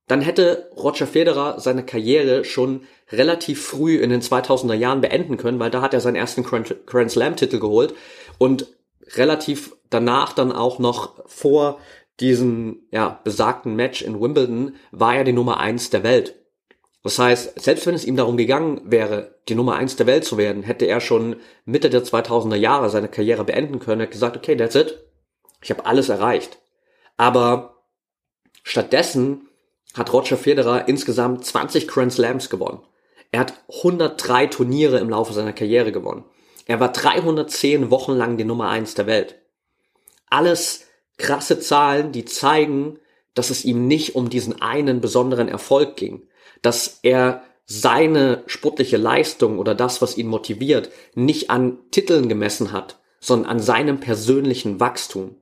dann 0.08 0.22
hätte 0.22 0.70
Roger 0.76 1.06
Federer 1.06 1.60
seine 1.60 1.84
Karriere 1.84 2.44
schon 2.44 2.82
relativ 3.12 3.64
früh 3.64 3.96
in 3.96 4.10
den 4.10 4.22
2000er 4.22 4.74
Jahren 4.74 5.00
beenden 5.00 5.36
können, 5.36 5.60
weil 5.60 5.70
da 5.70 5.82
hat 5.82 5.94
er 5.94 6.00
seinen 6.00 6.16
ersten 6.16 6.42
Grand 6.42 7.10
Slam 7.10 7.36
Titel 7.36 7.60
geholt 7.60 7.94
und 8.38 8.66
relativ 9.14 9.76
danach 9.90 10.32
dann 10.32 10.52
auch 10.52 10.78
noch 10.78 11.24
vor 11.26 11.78
diesem 12.20 12.80
ja, 12.90 13.20
besagten 13.22 13.76
Match 13.76 14.02
in 14.02 14.20
Wimbledon 14.20 14.74
war 14.90 15.14
er 15.14 15.24
die 15.24 15.32
Nummer 15.32 15.60
eins 15.60 15.90
der 15.90 16.02
Welt. 16.02 16.34
Das 17.04 17.18
heißt, 17.18 17.60
selbst 17.60 17.86
wenn 17.86 17.94
es 17.94 18.04
ihm 18.04 18.16
darum 18.16 18.36
gegangen 18.36 18.80
wäre, 18.84 19.36
die 19.48 19.54
Nummer 19.54 19.76
eins 19.76 19.96
der 19.96 20.06
Welt 20.06 20.24
zu 20.24 20.36
werden, 20.36 20.64
hätte 20.64 20.86
er 20.86 21.00
schon 21.00 21.36
Mitte 21.64 21.90
der 21.90 22.02
2000er 22.02 22.56
Jahre 22.56 22.90
seine 22.90 23.08
Karriere 23.08 23.44
beenden 23.44 23.78
können. 23.78 24.00
Er 24.00 24.06
hat 24.06 24.12
gesagt, 24.12 24.36
okay, 24.36 24.56
that's 24.56 24.74
it. 24.74 24.98
Ich 25.62 25.70
habe 25.70 25.86
alles 25.86 26.08
erreicht. 26.08 26.58
Aber 27.16 27.84
stattdessen 28.62 29.47
hat 29.94 30.12
Roger 30.12 30.36
Federer 30.36 30.88
insgesamt 30.88 31.44
20 31.44 31.88
Grand 31.88 32.12
Slams 32.12 32.50
gewonnen. 32.50 32.80
Er 33.30 33.40
hat 33.40 33.54
103 33.68 34.46
Turniere 34.46 34.98
im 34.98 35.10
Laufe 35.10 35.32
seiner 35.32 35.52
Karriere 35.52 35.92
gewonnen. 35.92 36.24
Er 36.66 36.80
war 36.80 36.92
310 36.92 37.90
Wochen 37.90 38.12
lang 38.12 38.36
die 38.36 38.44
Nummer 38.44 38.68
eins 38.68 38.94
der 38.94 39.06
Welt. 39.06 39.40
Alles 40.30 40.86
krasse 41.16 41.58
Zahlen, 41.58 42.12
die 42.12 42.24
zeigen, 42.24 42.98
dass 43.34 43.50
es 43.50 43.64
ihm 43.64 43.86
nicht 43.86 44.14
um 44.14 44.30
diesen 44.30 44.60
einen 44.60 45.00
besonderen 45.00 45.48
Erfolg 45.48 45.96
ging 45.96 46.28
dass 46.62 47.00
er 47.02 47.42
seine 47.66 48.44
sportliche 48.46 48.96
Leistung 48.96 49.58
oder 49.58 49.74
das, 49.74 50.00
was 50.00 50.16
ihn 50.16 50.28
motiviert, 50.28 50.90
nicht 51.14 51.50
an 51.50 51.78
Titeln 51.90 52.28
gemessen 52.28 52.72
hat, 52.72 52.98
sondern 53.20 53.50
an 53.50 53.60
seinem 53.60 54.00
persönlichen 54.00 54.80
Wachstum. 54.80 55.36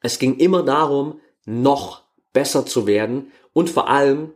Es 0.00 0.18
ging 0.18 0.36
immer 0.36 0.62
darum, 0.62 1.20
noch 1.44 2.02
besser 2.32 2.66
zu 2.66 2.86
werden 2.86 3.32
und 3.58 3.68
vor 3.68 3.88
allem 3.88 4.34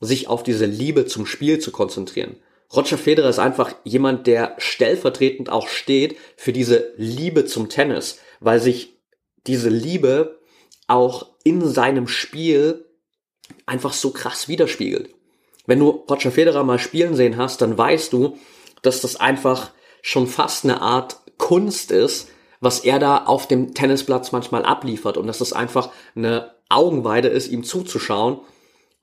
sich 0.00 0.26
auf 0.26 0.42
diese 0.42 0.66
Liebe 0.66 1.06
zum 1.06 1.26
Spiel 1.26 1.60
zu 1.60 1.70
konzentrieren. 1.70 2.34
Roger 2.74 2.98
Federer 2.98 3.28
ist 3.28 3.38
einfach 3.38 3.72
jemand, 3.84 4.26
der 4.26 4.56
stellvertretend 4.58 5.48
auch 5.48 5.68
steht 5.68 6.16
für 6.36 6.52
diese 6.52 6.92
Liebe 6.96 7.44
zum 7.44 7.68
Tennis, 7.68 8.18
weil 8.40 8.58
sich 8.58 8.96
diese 9.46 9.68
Liebe 9.68 10.40
auch 10.88 11.30
in 11.44 11.64
seinem 11.68 12.08
Spiel 12.08 12.84
einfach 13.64 13.92
so 13.92 14.10
krass 14.10 14.48
widerspiegelt. 14.48 15.10
Wenn 15.66 15.78
du 15.78 15.90
Roger 16.10 16.32
Federer 16.32 16.64
mal 16.64 16.80
spielen 16.80 17.14
sehen 17.14 17.36
hast, 17.36 17.62
dann 17.62 17.78
weißt 17.78 18.12
du, 18.12 18.38
dass 18.82 19.00
das 19.00 19.14
einfach 19.14 19.70
schon 20.02 20.26
fast 20.26 20.64
eine 20.64 20.82
Art 20.82 21.20
Kunst 21.38 21.92
ist, 21.92 22.28
was 22.58 22.80
er 22.80 22.98
da 22.98 23.18
auf 23.18 23.46
dem 23.46 23.72
Tennisplatz 23.72 24.32
manchmal 24.32 24.64
abliefert 24.64 25.16
und 25.16 25.28
dass 25.28 25.40
es 25.40 25.52
einfach 25.52 25.90
eine 26.16 26.54
Augenweide 26.68 27.28
ist, 27.28 27.52
ihm 27.52 27.62
zuzuschauen, 27.62 28.40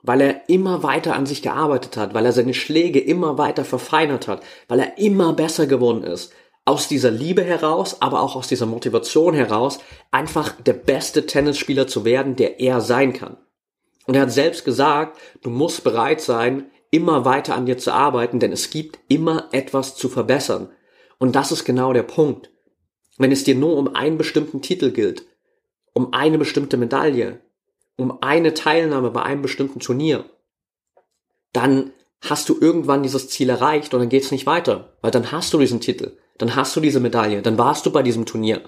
weil 0.02 0.20
er 0.20 0.48
immer 0.48 0.82
weiter 0.82 1.14
an 1.14 1.26
sich 1.26 1.42
gearbeitet 1.42 1.96
hat, 1.96 2.12
weil 2.12 2.26
er 2.26 2.32
seine 2.32 2.54
Schläge 2.54 2.98
immer 2.98 3.38
weiter 3.38 3.64
verfeinert 3.64 4.28
hat, 4.28 4.42
weil 4.68 4.80
er 4.80 4.98
immer 4.98 5.32
besser 5.32 5.66
geworden 5.66 6.02
ist. 6.02 6.32
Aus 6.64 6.86
dieser 6.88 7.10
Liebe 7.10 7.42
heraus, 7.42 8.02
aber 8.02 8.20
auch 8.20 8.36
aus 8.36 8.48
dieser 8.48 8.66
Motivation 8.66 9.34
heraus, 9.34 9.78
einfach 10.10 10.52
der 10.60 10.74
beste 10.74 11.26
Tennisspieler 11.26 11.86
zu 11.86 12.04
werden, 12.04 12.36
der 12.36 12.60
er 12.60 12.80
sein 12.80 13.12
kann. 13.12 13.36
Und 14.06 14.14
er 14.14 14.22
hat 14.22 14.32
selbst 14.32 14.64
gesagt, 14.64 15.18
du 15.42 15.50
musst 15.50 15.84
bereit 15.84 16.20
sein, 16.20 16.70
immer 16.90 17.24
weiter 17.24 17.54
an 17.54 17.66
dir 17.66 17.78
zu 17.78 17.92
arbeiten, 17.92 18.38
denn 18.38 18.52
es 18.52 18.70
gibt 18.70 18.98
immer 19.08 19.48
etwas 19.52 19.96
zu 19.96 20.08
verbessern. 20.08 20.68
Und 21.18 21.34
das 21.34 21.52
ist 21.52 21.64
genau 21.64 21.92
der 21.92 22.02
Punkt. 22.02 22.50
Wenn 23.18 23.32
es 23.32 23.44
dir 23.44 23.54
nur 23.54 23.76
um 23.76 23.94
einen 23.94 24.18
bestimmten 24.18 24.62
Titel 24.62 24.90
gilt, 24.90 25.24
um 25.94 26.12
eine 26.12 26.38
bestimmte 26.38 26.76
Medaille, 26.76 27.40
um 27.96 28.22
eine 28.22 28.54
Teilnahme 28.54 29.10
bei 29.10 29.22
einem 29.22 29.42
bestimmten 29.42 29.80
Turnier, 29.80 30.24
dann 31.52 31.92
hast 32.20 32.48
du 32.48 32.56
irgendwann 32.60 33.02
dieses 33.02 33.28
Ziel 33.28 33.50
erreicht 33.50 33.92
und 33.92 34.00
dann 34.00 34.08
geht's 34.08 34.30
nicht 34.30 34.46
weiter, 34.46 34.96
weil 35.02 35.10
dann 35.10 35.32
hast 35.32 35.52
du 35.52 35.58
diesen 35.58 35.80
Titel, 35.80 36.16
dann 36.38 36.56
hast 36.56 36.74
du 36.74 36.80
diese 36.80 37.00
Medaille, 37.00 37.42
dann 37.42 37.58
warst 37.58 37.84
du 37.84 37.90
bei 37.90 38.02
diesem 38.02 38.26
Turnier. 38.26 38.62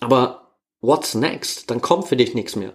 Aber 0.00 0.52
what's 0.80 1.14
next? 1.14 1.70
Dann 1.70 1.80
kommt 1.80 2.06
für 2.06 2.16
dich 2.16 2.34
nichts 2.34 2.56
mehr. 2.56 2.74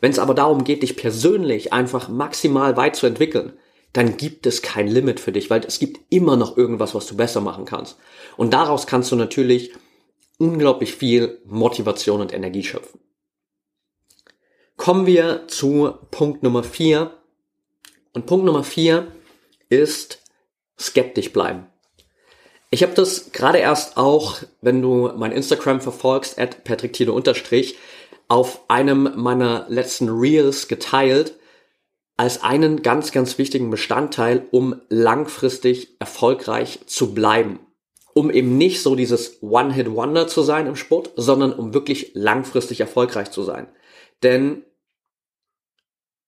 Wenn 0.00 0.10
es 0.10 0.18
aber 0.18 0.34
darum 0.34 0.64
geht, 0.64 0.82
dich 0.82 0.96
persönlich 0.96 1.72
einfach 1.72 2.08
maximal 2.08 2.76
weit 2.76 2.96
zu 2.96 3.06
entwickeln, 3.06 3.54
dann 3.92 4.16
gibt 4.16 4.46
es 4.46 4.60
kein 4.60 4.88
Limit 4.88 5.20
für 5.20 5.32
dich, 5.32 5.50
weil 5.50 5.64
es 5.64 5.78
gibt 5.78 6.00
immer 6.10 6.36
noch 6.36 6.56
irgendwas, 6.56 6.94
was 6.94 7.06
du 7.06 7.16
besser 7.16 7.40
machen 7.40 7.64
kannst. 7.64 7.96
Und 8.36 8.52
daraus 8.52 8.86
kannst 8.86 9.12
du 9.12 9.16
natürlich 9.16 9.72
unglaublich 10.38 10.94
viel 10.94 11.40
Motivation 11.46 12.20
und 12.20 12.34
Energie 12.34 12.64
schöpfen. 12.64 13.00
Kommen 14.76 15.06
wir 15.06 15.46
zu 15.46 15.94
Punkt 16.10 16.42
Nummer 16.42 16.64
vier. 16.64 17.12
Und 18.12 18.26
Punkt 18.26 18.44
Nummer 18.44 18.64
vier 18.64 19.08
ist 19.68 20.20
skeptisch 20.78 21.32
bleiben. 21.32 21.66
Ich 22.70 22.82
habe 22.82 22.92
das 22.94 23.30
gerade 23.30 23.58
erst 23.58 23.96
auch, 23.96 24.38
wenn 24.60 24.82
du 24.82 25.12
mein 25.16 25.30
Instagram 25.30 25.80
verfolgst, 25.80 26.38
at 26.40 26.64
Patrick 26.64 27.08
unterstrich, 27.08 27.76
auf 28.26 28.68
einem 28.68 29.12
meiner 29.14 29.66
letzten 29.68 30.08
Reels 30.08 30.66
geteilt 30.66 31.34
als 32.16 32.42
einen 32.42 32.82
ganz, 32.82 33.12
ganz 33.12 33.38
wichtigen 33.38 33.70
Bestandteil, 33.70 34.46
um 34.50 34.80
langfristig 34.88 35.96
erfolgreich 36.00 36.80
zu 36.86 37.14
bleiben. 37.14 37.60
Um 38.12 38.30
eben 38.30 38.56
nicht 38.58 38.82
so 38.82 38.96
dieses 38.96 39.42
One-Hit-Wonder 39.42 40.26
zu 40.26 40.42
sein 40.42 40.66
im 40.66 40.76
Sport, 40.76 41.12
sondern 41.16 41.52
um 41.52 41.74
wirklich 41.74 42.12
langfristig 42.14 42.80
erfolgreich 42.80 43.30
zu 43.30 43.42
sein. 43.42 43.68
Denn 44.24 44.64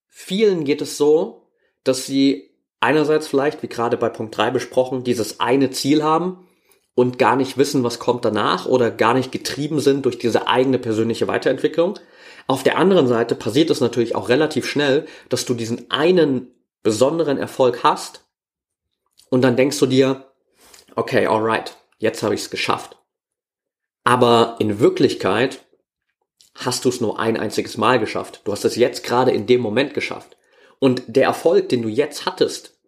vielen 0.06 0.64
geht 0.64 0.82
es 0.82 0.96
so, 0.96 1.48
dass 1.82 2.06
sie 2.06 2.50
einerseits 2.78 3.26
vielleicht, 3.26 3.62
wie 3.62 3.68
gerade 3.68 3.96
bei 3.96 4.10
Punkt 4.10 4.36
3 4.36 4.50
besprochen, 4.50 5.02
dieses 5.02 5.40
eine 5.40 5.70
Ziel 5.70 6.04
haben 6.04 6.46
und 6.94 7.18
gar 7.18 7.36
nicht 7.36 7.58
wissen, 7.58 7.82
was 7.84 7.98
kommt 7.98 8.24
danach 8.24 8.66
oder 8.66 8.90
gar 8.90 9.14
nicht 9.14 9.32
getrieben 9.32 9.80
sind 9.80 10.04
durch 10.04 10.18
diese 10.18 10.46
eigene 10.46 10.78
persönliche 10.78 11.26
Weiterentwicklung. 11.26 11.98
Auf 12.46 12.62
der 12.62 12.76
anderen 12.78 13.08
Seite 13.08 13.34
passiert 13.34 13.70
es 13.70 13.80
natürlich 13.80 14.14
auch 14.14 14.28
relativ 14.28 14.66
schnell, 14.66 15.06
dass 15.28 15.46
du 15.46 15.54
diesen 15.54 15.90
einen 15.90 16.48
besonderen 16.82 17.38
Erfolg 17.38 17.82
hast 17.82 18.24
und 19.30 19.42
dann 19.42 19.56
denkst 19.56 19.78
du 19.78 19.86
dir, 19.86 20.32
okay, 20.94 21.26
alright, 21.26 21.76
jetzt 21.98 22.22
habe 22.22 22.34
ich 22.34 22.42
es 22.42 22.50
geschafft. 22.50 22.98
Aber 24.04 24.56
in 24.60 24.78
Wirklichkeit 24.78 25.65
hast 26.56 26.84
du 26.84 26.88
es 26.88 27.00
nur 27.00 27.18
ein 27.18 27.36
einziges 27.36 27.76
Mal 27.76 27.98
geschafft. 27.98 28.40
Du 28.44 28.52
hast 28.52 28.64
es 28.64 28.76
jetzt 28.76 29.04
gerade 29.04 29.30
in 29.30 29.46
dem 29.46 29.60
Moment 29.60 29.94
geschafft. 29.94 30.36
Und 30.78 31.02
der 31.06 31.24
Erfolg, 31.24 31.68
den 31.68 31.82
du 31.82 31.88
jetzt 31.88 32.26
hattest, 32.26 32.78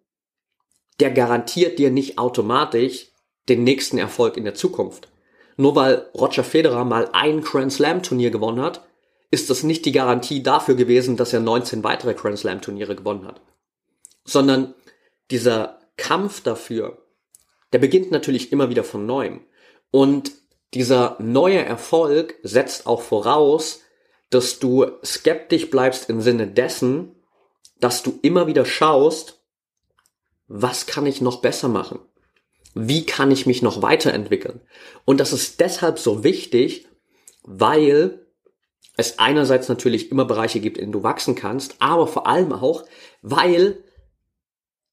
der 1.00 1.10
garantiert 1.10 1.78
dir 1.78 1.90
nicht 1.90 2.18
automatisch 2.18 3.08
den 3.48 3.64
nächsten 3.64 3.98
Erfolg 3.98 4.36
in 4.36 4.44
der 4.44 4.54
Zukunft. 4.54 5.08
Nur 5.56 5.74
weil 5.74 6.06
Roger 6.14 6.44
Federer 6.44 6.84
mal 6.84 7.08
ein 7.12 7.40
Grand 7.40 7.72
Slam 7.72 8.02
Turnier 8.02 8.30
gewonnen 8.30 8.62
hat, 8.62 8.86
ist 9.30 9.50
das 9.50 9.62
nicht 9.62 9.84
die 9.84 9.92
Garantie 9.92 10.42
dafür 10.42 10.74
gewesen, 10.74 11.16
dass 11.16 11.32
er 11.32 11.40
19 11.40 11.84
weitere 11.84 12.14
Grand 12.14 12.38
Slam 12.38 12.60
Turniere 12.60 12.96
gewonnen 12.96 13.26
hat. 13.26 13.40
Sondern 14.24 14.74
dieser 15.30 15.80
Kampf 15.96 16.42
dafür, 16.42 16.98
der 17.72 17.78
beginnt 17.78 18.10
natürlich 18.10 18.52
immer 18.52 18.70
wieder 18.70 18.84
von 18.84 19.04
neuem. 19.04 19.40
Und 19.90 20.32
dieser 20.74 21.16
neue 21.20 21.64
Erfolg 21.64 22.36
setzt 22.42 22.86
auch 22.86 23.02
voraus, 23.02 23.80
dass 24.30 24.58
du 24.58 24.86
skeptisch 25.04 25.70
bleibst 25.70 26.10
im 26.10 26.20
Sinne 26.20 26.46
dessen, 26.46 27.14
dass 27.80 28.02
du 28.02 28.18
immer 28.22 28.46
wieder 28.46 28.66
schaust, 28.66 29.42
was 30.46 30.86
kann 30.86 31.06
ich 31.06 31.20
noch 31.20 31.40
besser 31.40 31.68
machen? 31.68 32.00
Wie 32.74 33.06
kann 33.06 33.30
ich 33.30 33.46
mich 33.46 33.62
noch 33.62 33.82
weiterentwickeln? 33.82 34.60
Und 35.04 35.18
das 35.20 35.32
ist 35.32 35.60
deshalb 35.60 35.98
so 35.98 36.24
wichtig, 36.24 36.86
weil 37.42 38.26
es 38.96 39.18
einerseits 39.18 39.68
natürlich 39.68 40.10
immer 40.10 40.24
Bereiche 40.24 40.60
gibt, 40.60 40.76
in 40.76 40.84
denen 40.84 40.92
du 40.92 41.02
wachsen 41.02 41.34
kannst, 41.34 41.76
aber 41.78 42.06
vor 42.06 42.26
allem 42.26 42.52
auch, 42.52 42.84
weil 43.22 43.82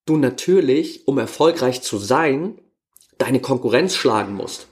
du 0.05 0.17
natürlich, 0.17 1.07
um 1.07 1.17
erfolgreich 1.17 1.81
zu 1.81 1.97
sein, 1.97 2.61
deine 3.17 3.41
Konkurrenz 3.41 3.95
schlagen 3.95 4.33
musst. 4.33 4.67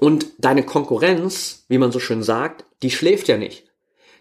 Und 0.00 0.26
deine 0.38 0.64
Konkurrenz, 0.64 1.64
wie 1.68 1.78
man 1.78 1.92
so 1.92 1.98
schön 1.98 2.22
sagt, 2.22 2.64
die 2.82 2.90
schläft 2.90 3.28
ja 3.28 3.36
nicht. 3.36 3.64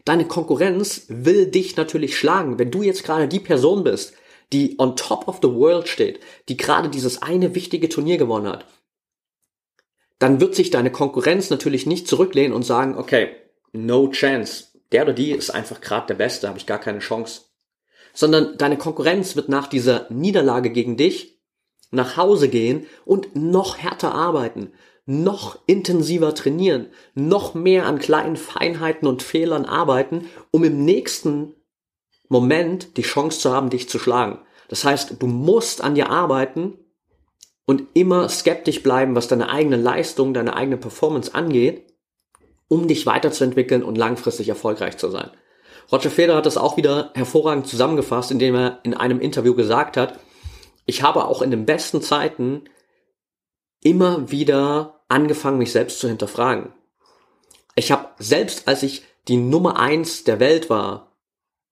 Deine 0.06 0.26
Konkurrenz 0.26 1.06
will 1.10 1.48
dich 1.48 1.76
natürlich 1.76 2.18
schlagen. 2.18 2.58
Wenn 2.58 2.72
du 2.72 2.82
jetzt 2.82 3.04
gerade 3.04 3.28
die 3.28 3.40
Person 3.40 3.84
bist, 3.84 4.14
die 4.54 4.76
on 4.80 4.96
top 4.96 5.28
of 5.28 5.40
the 5.42 5.50
world 5.54 5.88
steht, 5.88 6.20
die 6.48 6.58
gerade 6.58 6.90
dieses 6.90 7.22
eine 7.22 7.54
wichtige 7.54 7.90
Turnier 7.90 8.18
gewonnen 8.18 8.48
hat, 8.48 8.66
dann 10.20 10.40
wird 10.40 10.56
sich 10.56 10.72
deine 10.72 10.92
Konkurrenz 10.92 11.50
natürlich 11.50 11.86
nicht 11.86 12.08
zurücklehnen 12.08 12.54
und 12.54 12.64
sagen, 12.64 12.98
okay, 12.98 13.36
no 13.72 14.10
chance. 14.10 14.66
Der 14.92 15.04
oder 15.04 15.14
die 15.14 15.32
ist 15.32 15.50
einfach 15.50 15.82
gerade 15.82 16.08
der 16.08 16.16
Beste, 16.16 16.48
habe 16.48 16.58
ich 16.58 16.66
gar 16.66 16.80
keine 16.80 17.00
Chance. 17.00 17.42
Sondern 18.14 18.58
deine 18.58 18.78
Konkurrenz 18.78 19.36
wird 19.36 19.50
nach 19.50 19.68
dieser 19.68 20.08
Niederlage 20.10 20.72
gegen 20.72 20.98
dich 20.98 21.38
nach 21.92 22.18
Hause 22.18 22.50
gehen 22.50 22.86
und 23.06 23.36
noch 23.36 23.78
härter 23.78 24.14
arbeiten, 24.14 24.74
noch 25.08 25.58
intensiver 25.66 26.36
trainieren, 26.36 26.88
noch 27.16 27.54
mehr 27.54 27.86
an 27.86 27.98
kleinen 27.98 28.36
Feinheiten 28.36 29.08
und 29.08 29.24
Fehlern 29.24 29.66
arbeiten, 29.66 30.30
um 30.52 30.66
im 30.66 30.84
nächsten 30.84 31.56
Moment 32.28 32.98
die 32.98 33.04
Chance 33.04 33.40
zu 33.40 33.54
haben, 33.54 33.70
dich 33.70 33.88
zu 33.88 34.00
schlagen. 34.00 34.40
Das 34.68 34.84
heißt, 34.84 35.16
du 35.20 35.28
musst 35.28 35.82
an 35.82 35.96
dir 35.96 36.10
arbeiten 36.10 36.78
und 37.66 37.84
immer 37.94 38.28
skeptisch 38.28 38.84
bleiben, 38.84 39.16
was 39.16 39.30
deine 39.30 39.50
eigene 39.50 39.78
Leistung, 39.78 40.34
deine 40.34 40.58
eigene 40.58 40.76
Performance 40.76 41.34
angeht, 41.34 41.94
um 42.68 42.90
dich 42.90 43.06
weiterzuentwickeln 43.06 43.84
und 43.84 43.98
langfristig 43.98 44.50
erfolgreich 44.50 44.98
zu 44.98 45.10
sein. 45.10 45.32
Roger 45.90 46.10
Federer 46.10 46.40
hat 46.40 46.46
das 46.46 46.58
auch 46.58 46.76
wieder 46.76 47.12
hervorragend 47.16 47.66
zusammengefasst, 47.68 48.30
indem 48.30 48.56
er 48.56 48.80
in 48.84 48.94
einem 48.94 49.22
Interview 49.22 49.56
gesagt 49.56 49.96
hat, 49.96 50.20
ich 50.86 51.02
habe 51.02 51.26
auch 51.26 51.42
in 51.42 51.52
den 51.52 51.66
besten 51.66 52.02
Zeiten 52.02 52.66
immer 53.82 54.32
wieder 54.32 54.97
angefangen, 55.08 55.58
mich 55.58 55.72
selbst 55.72 56.00
zu 56.00 56.08
hinterfragen. 56.08 56.74
Ich 57.76 57.92
habe 57.92 58.10
selbst, 58.20 58.68
als 58.68 58.84
ich 58.84 59.04
die 59.28 59.38
Nummer 59.38 59.80
eins 59.80 60.24
der 60.24 60.40
Welt 60.40 60.70
war, 60.70 61.16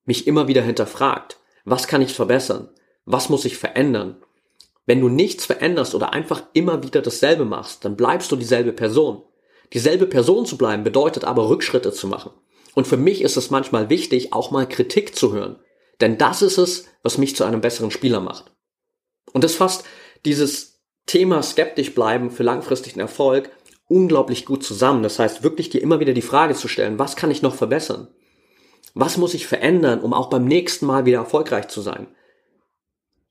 mich 0.04 0.26
immer 0.26 0.48
wieder 0.48 0.62
hinterfragt. 0.62 1.38
Was 1.64 1.88
kann 1.88 2.02
ich 2.02 2.14
verbessern? 2.14 2.68
Was 3.04 3.28
muss 3.28 3.44
ich 3.44 3.56
verändern? 3.56 4.16
Wenn 4.84 5.00
du 5.00 5.08
nichts 5.08 5.44
veränderst 5.44 5.94
oder 5.94 6.12
einfach 6.12 6.44
immer 6.52 6.82
wieder 6.82 7.02
dasselbe 7.02 7.44
machst, 7.44 7.84
dann 7.84 7.96
bleibst 7.96 8.30
du 8.30 8.36
dieselbe 8.36 8.72
Person. 8.72 9.22
Dieselbe 9.72 10.06
Person 10.06 10.46
zu 10.46 10.56
bleiben 10.56 10.84
bedeutet 10.84 11.24
aber 11.24 11.48
Rückschritte 11.48 11.92
zu 11.92 12.06
machen. 12.06 12.30
Und 12.74 12.86
für 12.86 12.96
mich 12.96 13.22
ist 13.22 13.36
es 13.36 13.50
manchmal 13.50 13.90
wichtig, 13.90 14.32
auch 14.32 14.52
mal 14.52 14.68
Kritik 14.68 15.16
zu 15.16 15.32
hören. 15.32 15.58
Denn 16.00 16.18
das 16.18 16.42
ist 16.42 16.58
es, 16.58 16.84
was 17.02 17.18
mich 17.18 17.34
zu 17.34 17.44
einem 17.44 17.60
besseren 17.60 17.90
Spieler 17.90 18.20
macht. 18.20 18.52
Und 19.32 19.42
das 19.42 19.54
fasst 19.54 19.84
dieses 20.24 20.75
Thema 21.06 21.42
skeptisch 21.42 21.94
bleiben 21.94 22.30
für 22.30 22.42
langfristigen 22.42 23.00
Erfolg 23.00 23.50
unglaublich 23.88 24.44
gut 24.44 24.64
zusammen. 24.64 25.02
Das 25.02 25.18
heißt, 25.18 25.42
wirklich 25.42 25.70
dir 25.70 25.80
immer 25.80 26.00
wieder 26.00 26.12
die 26.12 26.22
Frage 26.22 26.54
zu 26.54 26.68
stellen, 26.68 26.98
was 26.98 27.16
kann 27.16 27.30
ich 27.30 27.42
noch 27.42 27.54
verbessern? 27.54 28.08
Was 28.94 29.16
muss 29.16 29.34
ich 29.34 29.46
verändern, 29.46 30.00
um 30.00 30.12
auch 30.12 30.30
beim 30.30 30.44
nächsten 30.44 30.86
Mal 30.86 31.04
wieder 31.06 31.18
erfolgreich 31.18 31.68
zu 31.68 31.80
sein? 31.80 32.08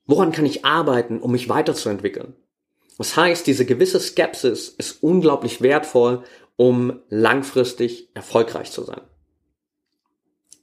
Woran 0.06 0.32
kann 0.32 0.46
ich 0.46 0.64
arbeiten, 0.64 1.20
um 1.20 1.32
mich 1.32 1.48
weiterzuentwickeln? 1.48 2.34
Das 2.96 3.16
heißt, 3.16 3.46
diese 3.46 3.66
gewisse 3.66 4.00
Skepsis 4.00 4.68
ist 4.68 5.02
unglaublich 5.02 5.60
wertvoll, 5.60 6.22
um 6.56 7.00
langfristig 7.10 8.08
erfolgreich 8.14 8.70
zu 8.70 8.84
sein. 8.84 9.02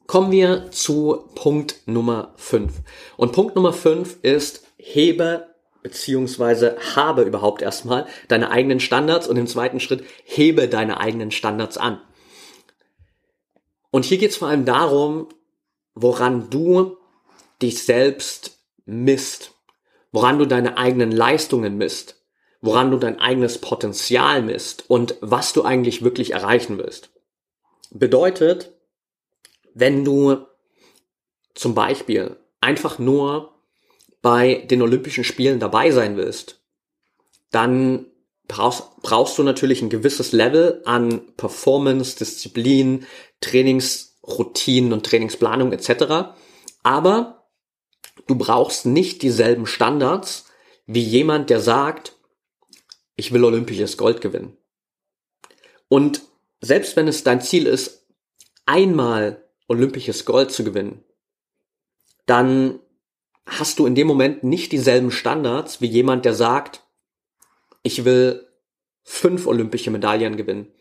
Kommen 0.08 0.32
wir 0.32 0.72
zu 0.72 1.30
Punkt 1.36 1.82
Nummer 1.86 2.34
5. 2.38 2.72
Und 3.18 3.34
Punkt 3.34 3.56
Nummer 3.56 3.74
5 3.74 4.20
ist, 4.22 4.66
hebe 4.78 5.53
beziehungsweise 5.84 6.78
habe 6.96 7.22
überhaupt 7.24 7.62
erstmal 7.62 8.08
deine 8.30 8.50
eigenen 8.50 8.80
Standards 8.80 9.28
und 9.28 9.38
im 9.38 9.48
zweiten 9.48 9.80
Schritt 9.80 10.04
hebe 10.24 10.68
deine 10.68 11.00
eigenen 11.00 11.30
Standards 11.30 11.78
an. 11.78 12.02
Und 13.92 14.06
hier 14.06 14.18
geht 14.18 14.32
es 14.32 14.38
vor 14.38 14.48
allem 14.48 14.66
darum, 14.66 15.30
woran 15.94 16.50
du 16.50 16.98
dich 17.62 17.84
selbst 17.84 18.58
misst, 18.86 19.54
woran 20.12 20.40
du 20.40 20.48
deine 20.48 20.78
eigenen 20.78 21.12
Leistungen 21.12 21.78
misst, 21.78 22.24
woran 22.62 22.90
du 22.90 22.98
dein 22.98 23.20
eigenes 23.20 23.60
Potenzial 23.60 24.42
misst 24.42 24.90
und 24.90 25.16
was 25.22 25.54
du 25.54 25.64
eigentlich 25.64 26.04
wirklich 26.04 26.32
erreichen 26.32 26.78
willst. 26.78 27.12
Bedeutet, 27.92 28.72
wenn 29.74 30.04
du 30.06 30.38
zum 31.54 31.76
Beispiel 31.76 32.38
einfach 32.62 32.98
nur 32.98 33.53
bei 34.24 34.56
den 34.56 34.82
Olympischen 34.82 35.24
Spielen 35.24 35.60
dabei 35.60 35.92
sein 35.92 36.18
willst, 36.18 36.64
dann 37.52 38.08
brauchst, 38.48 38.84
brauchst 39.04 39.38
du 39.38 39.44
natürlich 39.44 39.84
ein 39.84 39.92
gewisses 39.92 40.32
Level 40.32 40.82
an 40.86 41.22
Performance, 41.38 42.18
Disziplin, 42.18 43.06
Trainingsroutinen 43.42 44.94
und 44.94 45.06
Trainingsplanung 45.06 45.72
etc. 45.72 46.34
Aber 46.82 47.44
Du 48.28 48.36
brauchst 48.36 48.86
nicht 48.86 49.22
dieselben 49.22 49.66
Standards 49.66 50.46
wie 50.86 51.02
jemand, 51.02 51.50
der 51.50 51.62
sagt, 51.62 52.18
ich 53.16 53.32
will 53.32 53.44
olympisches 53.44 53.98
Gold 53.98 54.22
gewinnen. 54.22 54.58
Und 55.88 56.22
selbst 56.62 56.96
wenn 56.96 57.08
es 57.08 57.24
dein 57.24 57.42
Ziel 57.42 57.68
ist, 57.68 58.08
einmal 58.66 59.44
olympisches 59.68 60.26
Gold 60.26 60.52
zu 60.52 60.64
gewinnen, 60.64 61.04
dann 62.26 62.80
hast 63.46 63.80
du 63.80 63.86
in 63.86 63.96
dem 63.96 64.08
Moment 64.08 64.44
nicht 64.44 64.72
dieselben 64.72 65.12
Standards 65.12 65.82
wie 65.82 65.88
jemand, 65.88 66.26
der 66.26 66.34
sagt, 66.34 66.84
ich 67.82 68.06
will 68.06 68.48
fünf 69.04 69.48
olympische 69.48 69.92
Medaillen 69.92 70.38
gewinnen. 70.38 70.72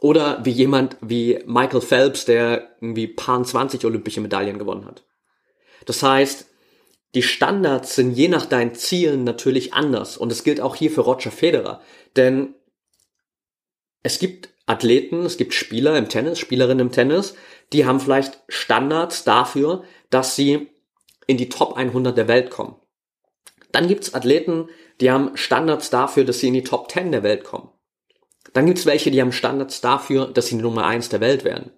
Oder 0.00 0.44
wie 0.44 0.50
jemand 0.50 0.96
wie 1.00 1.40
Michael 1.46 1.80
Phelps, 1.80 2.24
der 2.24 2.76
irgendwie 2.80 3.06
paar 3.06 3.42
20 3.42 3.84
olympische 3.84 4.20
Medaillen 4.20 4.58
gewonnen 4.58 4.84
hat. 4.84 5.04
Das 5.86 6.02
heißt, 6.02 6.46
die 7.14 7.22
Standards 7.22 7.94
sind 7.94 8.12
je 8.12 8.28
nach 8.28 8.46
deinen 8.46 8.74
Zielen 8.74 9.24
natürlich 9.24 9.74
anders. 9.74 10.16
Und 10.16 10.32
es 10.32 10.44
gilt 10.44 10.60
auch 10.60 10.76
hier 10.76 10.90
für 10.90 11.02
Roger 11.02 11.30
Federer. 11.30 11.80
Denn 12.16 12.54
es 14.02 14.18
gibt 14.18 14.48
Athleten, 14.66 15.24
es 15.24 15.36
gibt 15.36 15.54
Spieler 15.54 15.96
im 15.96 16.08
Tennis, 16.08 16.38
Spielerinnen 16.38 16.86
im 16.86 16.92
Tennis, 16.92 17.34
die 17.72 17.84
haben 17.84 18.00
vielleicht 18.00 18.42
Standards 18.48 19.24
dafür, 19.24 19.84
dass 20.10 20.36
sie 20.36 20.68
in 21.32 21.38
die 21.38 21.48
Top 21.48 21.76
100 21.76 22.16
der 22.16 22.28
Welt 22.28 22.50
kommen. 22.50 22.76
Dann 23.72 23.88
gibt's 23.88 24.14
Athleten, 24.14 24.68
die 25.00 25.10
haben 25.10 25.36
Standards 25.36 25.90
dafür, 25.90 26.24
dass 26.24 26.38
sie 26.38 26.48
in 26.48 26.54
die 26.54 26.62
Top 26.62 26.90
10 26.90 27.10
der 27.10 27.22
Welt 27.22 27.44
kommen. 27.44 27.70
Dann 28.52 28.66
gibt's 28.66 28.86
welche, 28.86 29.10
die 29.10 29.20
haben 29.20 29.32
Standards 29.32 29.80
dafür, 29.80 30.26
dass 30.26 30.46
sie 30.46 30.56
die 30.56 30.62
Nummer 30.62 30.86
1 30.86 31.08
der 31.08 31.20
Welt 31.20 31.44
werden. 31.44 31.72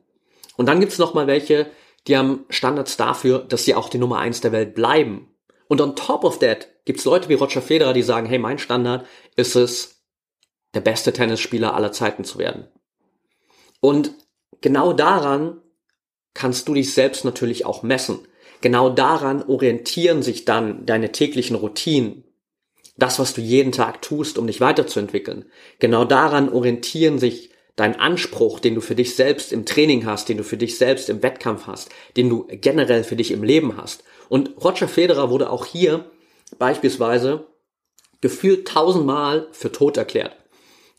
Und 0.57 0.67
dann 0.67 0.81
gibt's 0.81 0.99
noch 0.99 1.15
mal 1.15 1.27
welche, 1.27 1.71
die 2.07 2.17
haben 2.17 2.45
Standards 2.51 2.97
dafür, 2.97 3.41
dass 3.41 3.65
sie 3.65 3.75
auch 3.75 3.89
die 3.89 3.99
Nummer 3.99 4.19
eins 4.19 4.41
der 4.41 4.53
Welt 4.53 4.75
bleiben. 4.75 5.35
Und 5.69 5.81
on 5.81 5.97
top 5.97 6.25
of 6.25 6.39
that 6.41 6.69
gibt's 6.85 7.05
Leute 7.05 7.29
wie 7.29 7.35
Roger 7.35 7.63
Federer, 7.63 7.93
die 7.93 8.03
sagen, 8.03 8.27
hey, 8.27 8.39
mein 8.39 8.59
Standard 8.59 9.07
ist 9.37 9.57
es, 9.57 10.03
der 10.75 10.81
beste 10.81 11.13
Tennisspieler 11.13 11.75
aller 11.75 11.93
Zeiten 11.93 12.25
zu 12.25 12.39
werden. 12.39 12.69
Und 13.81 14.13
genau 14.61 14.93
daran 14.93 15.61
kannst 16.35 16.69
du 16.69 16.75
dich 16.75 16.93
selbst 16.93 17.25
natürlich 17.25 17.65
auch 17.65 17.83
messen. 17.83 18.27
Genau 18.65 18.89
daran 18.89 19.43
orientieren 19.43 20.23
sich 20.23 20.47
dann 20.47 20.87
deine 20.87 21.13
täglichen 21.13 21.55
Routinen. 21.55 22.25
Das, 22.97 23.19
was 23.19 23.35
du 23.35 23.43
jeden 23.43 23.73
Tag 23.73 24.01
tust, 24.01 24.39
um 24.39 24.47
dich 24.47 24.63
weiterzuentwickeln. 24.63 25.45
Genau 25.81 26.07
daran 26.07 26.51
orientieren 26.51 27.19
sich 27.19 27.51
dein 27.77 28.01
Anspruch, 28.01 28.61
den 28.61 28.75
du 28.75 28.81
für 28.81 28.95
dich 28.95 29.17
selbst 29.17 29.53
im 29.53 29.67
Training 29.67 30.07
hast, 30.07 30.31
den 30.31 30.39
du 30.39 30.45
für 30.45 30.57
dich 30.57 30.79
selbst 30.79 31.11
im 31.11 31.23
Wettkampf 31.23 31.67
hast, 31.67 31.91
den 32.17 32.31
du 32.31 32.47
generell 32.49 33.05
für 33.05 33.17
dich 33.17 33.33
im 33.33 33.43
Leben 33.43 33.77
hast. 33.77 34.03
Und 34.31 34.53
Roger 34.65 34.89
Federer 34.89 35.29
wurde 35.29 35.51
auch 35.51 35.67
hier 35.67 36.11
beispielsweise 36.59 37.47
gefühlt 38.23 38.67
tausendmal 38.67 39.47
für 39.53 39.73
tot 39.73 39.99
erklärt. 39.99 40.39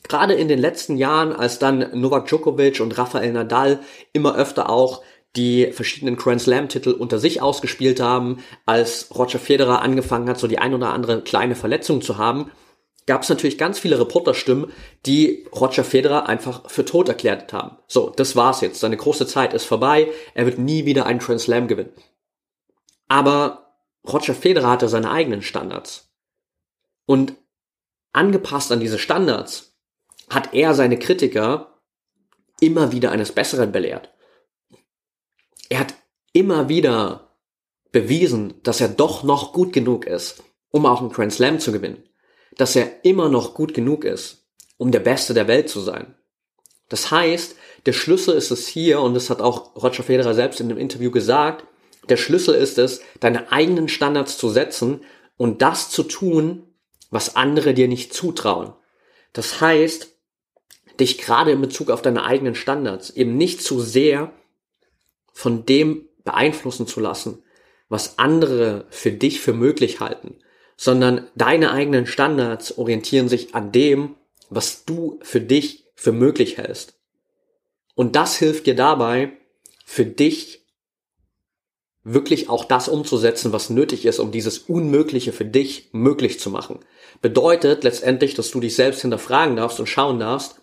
Gerade 0.08 0.36
in 0.36 0.50
den 0.50 0.60
letzten 0.60 0.98
Jahren, 0.98 1.34
als 1.34 1.58
dann 1.58 2.00
Novak 2.00 2.28
Djokovic 2.28 2.80
und 2.80 2.96
Rafael 2.96 3.34
Nadal 3.34 3.80
immer 4.14 4.36
öfter 4.36 4.70
auch 4.70 5.02
die 5.36 5.72
verschiedenen 5.72 6.16
Grand 6.16 6.42
Slam 6.42 6.70
Titel 6.70 6.92
unter 6.92 7.20
sich 7.20 7.42
ausgespielt 7.42 8.00
haben, 8.00 8.44
als 8.66 9.10
Roger 9.16 9.40
Federer 9.40 9.82
angefangen 9.82 10.30
hat, 10.30 10.40
so 10.40 10.48
die 10.48 10.60
ein 10.60 10.74
oder 10.74 10.94
andere 10.94 11.22
kleine 11.22 11.56
Verletzung 11.56 12.02
zu 12.02 12.18
haben, 12.18 12.52
gab 13.06 13.22
es 13.22 13.30
natürlich 13.30 13.58
ganz 13.58 13.78
viele 13.78 14.00
Reporterstimmen, 14.00 14.72
die 15.06 15.46
Roger 15.54 15.84
Federer 15.84 16.28
einfach 16.28 16.70
für 16.70 16.86
tot 16.86 17.08
erklärt 17.08 17.54
haben. 17.54 17.78
So, 17.88 18.10
das 18.10 18.36
war's 18.36 18.62
jetzt. 18.62 18.80
Seine 18.80 18.98
große 18.98 19.28
Zeit 19.28 19.54
ist 19.54 19.66
vorbei. 19.66 20.10
Er 20.34 20.46
wird 20.46 20.58
nie 20.58 20.86
wieder 20.86 21.06
einen 21.06 21.20
Grand 21.20 21.42
Slam 21.42 21.68
gewinnen. 21.68 21.94
Aber 23.08 23.76
Roger 24.08 24.34
Federer 24.34 24.70
hatte 24.70 24.90
seine 24.90 25.12
eigenen 25.12 25.42
Standards. 25.42 26.10
Und 27.06 27.36
angepasst 28.12 28.72
an 28.72 28.80
diese 28.80 28.98
Standards 28.98 29.76
hat 30.30 30.54
er 30.54 30.74
seine 30.74 30.98
Kritiker 30.98 31.80
immer 32.60 32.92
wieder 32.92 33.12
eines 33.12 33.32
Besseren 33.32 33.72
belehrt. 33.72 34.15
Er 35.70 35.80
hat 35.80 35.96
immer 36.34 36.70
wieder 36.70 37.32
bewiesen, 37.92 38.56
dass 38.64 38.82
er 38.82 38.90
doch 38.90 39.24
noch 39.24 39.54
gut 39.54 39.74
genug 39.74 40.06
ist, 40.06 40.44
um 40.70 40.86
auch 40.86 41.00
einen 41.00 41.12
Grand 41.12 41.34
Slam 41.34 41.60
zu 41.60 41.72
gewinnen. 41.72 42.04
Dass 42.58 42.76
er 42.76 43.06
immer 43.06 43.30
noch 43.30 43.54
gut 43.54 43.74
genug 43.74 44.04
ist, 44.04 44.46
um 44.78 44.92
der 44.92 45.00
Beste 45.00 45.34
der 45.34 45.48
Welt 45.48 45.70
zu 45.70 45.80
sein. 45.80 46.16
Das 46.90 47.12
heißt, 47.12 47.56
der 47.86 47.94
Schlüssel 47.94 48.36
ist 48.36 48.52
es 48.52 48.68
hier, 48.68 49.02
und 49.02 49.14
das 49.14 49.30
hat 49.30 49.42
auch 49.42 49.76
Roger 49.76 50.04
Federer 50.04 50.34
selbst 50.34 50.60
in 50.60 50.70
einem 50.70 50.78
Interview 50.78 51.12
gesagt, 51.12 51.66
der 52.10 52.18
Schlüssel 52.18 52.56
ist 52.56 52.78
es, 52.78 53.02
deine 53.20 53.52
eigenen 53.52 53.88
Standards 53.88 54.38
zu 54.38 54.50
setzen 54.50 55.02
und 55.38 55.62
das 55.62 55.90
zu 55.90 56.04
tun, 56.04 56.64
was 57.10 57.36
andere 57.36 57.74
dir 57.74 57.88
nicht 57.88 58.14
zutrauen. 58.14 58.74
Das 59.34 59.62
heißt, 59.62 60.16
dich 61.00 61.18
gerade 61.18 61.52
in 61.52 61.62
Bezug 61.62 61.90
auf 61.90 62.02
deine 62.02 62.24
eigenen 62.24 62.56
Standards 62.56 63.10
eben 63.10 63.38
nicht 63.38 63.62
zu 63.62 63.80
sehr 63.80 64.32
von 65.36 65.66
dem 65.66 66.08
beeinflussen 66.24 66.88
zu 66.88 67.02
lassen, 67.02 67.44
was 67.90 68.18
andere 68.18 68.86
für 68.90 69.12
dich 69.12 69.42
für 69.42 69.54
möglich 69.54 70.00
halten, 70.00 70.38
sondern 70.78 71.28
deine 71.36 71.72
eigenen 71.72 72.08
Standards 72.08 72.78
orientieren 72.78 73.28
sich 73.28 73.54
an 73.54 73.72
dem, 73.72 74.16
was 74.50 74.86
du 74.86 75.20
für 75.22 75.42
dich 75.42 75.84
für 75.94 76.14
möglich 76.14 76.58
hältst. 76.58 76.98
Und 77.96 78.16
das 78.16 78.38
hilft 78.38 78.66
dir 78.66 78.76
dabei, 78.76 79.34
für 79.86 80.06
dich 80.06 80.66
wirklich 82.04 82.50
auch 82.50 82.64
das 82.64 82.88
umzusetzen, 82.88 83.52
was 83.52 83.70
nötig 83.70 84.06
ist, 84.06 84.20
um 84.20 84.32
dieses 84.32 84.60
Unmögliche 84.60 85.34
für 85.34 85.46
dich 85.46 85.90
möglich 85.92 86.40
zu 86.40 86.50
machen. 86.50 86.80
Bedeutet 87.22 87.84
letztendlich, 87.84 88.36
dass 88.36 88.52
du 88.52 88.62
dich 88.62 88.76
selbst 88.76 89.02
hinterfragen 89.02 89.58
darfst 89.58 89.80
und 89.80 89.88
schauen 89.88 90.20
darfst, 90.20 90.62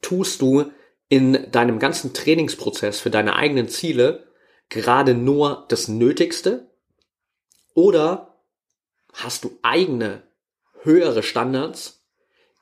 tust 0.00 0.40
du 0.40 0.70
in 1.08 1.50
deinem 1.52 1.78
ganzen 1.78 2.14
Trainingsprozess 2.14 3.00
für 3.00 3.10
deine 3.10 3.36
eigenen 3.36 3.68
Ziele 3.68 4.26
gerade 4.68 5.14
nur 5.14 5.64
das 5.68 5.88
Nötigste 5.88 6.70
oder 7.74 8.34
hast 9.12 9.44
du 9.44 9.58
eigene 9.62 10.22
höhere 10.82 11.22
Standards, 11.22 12.04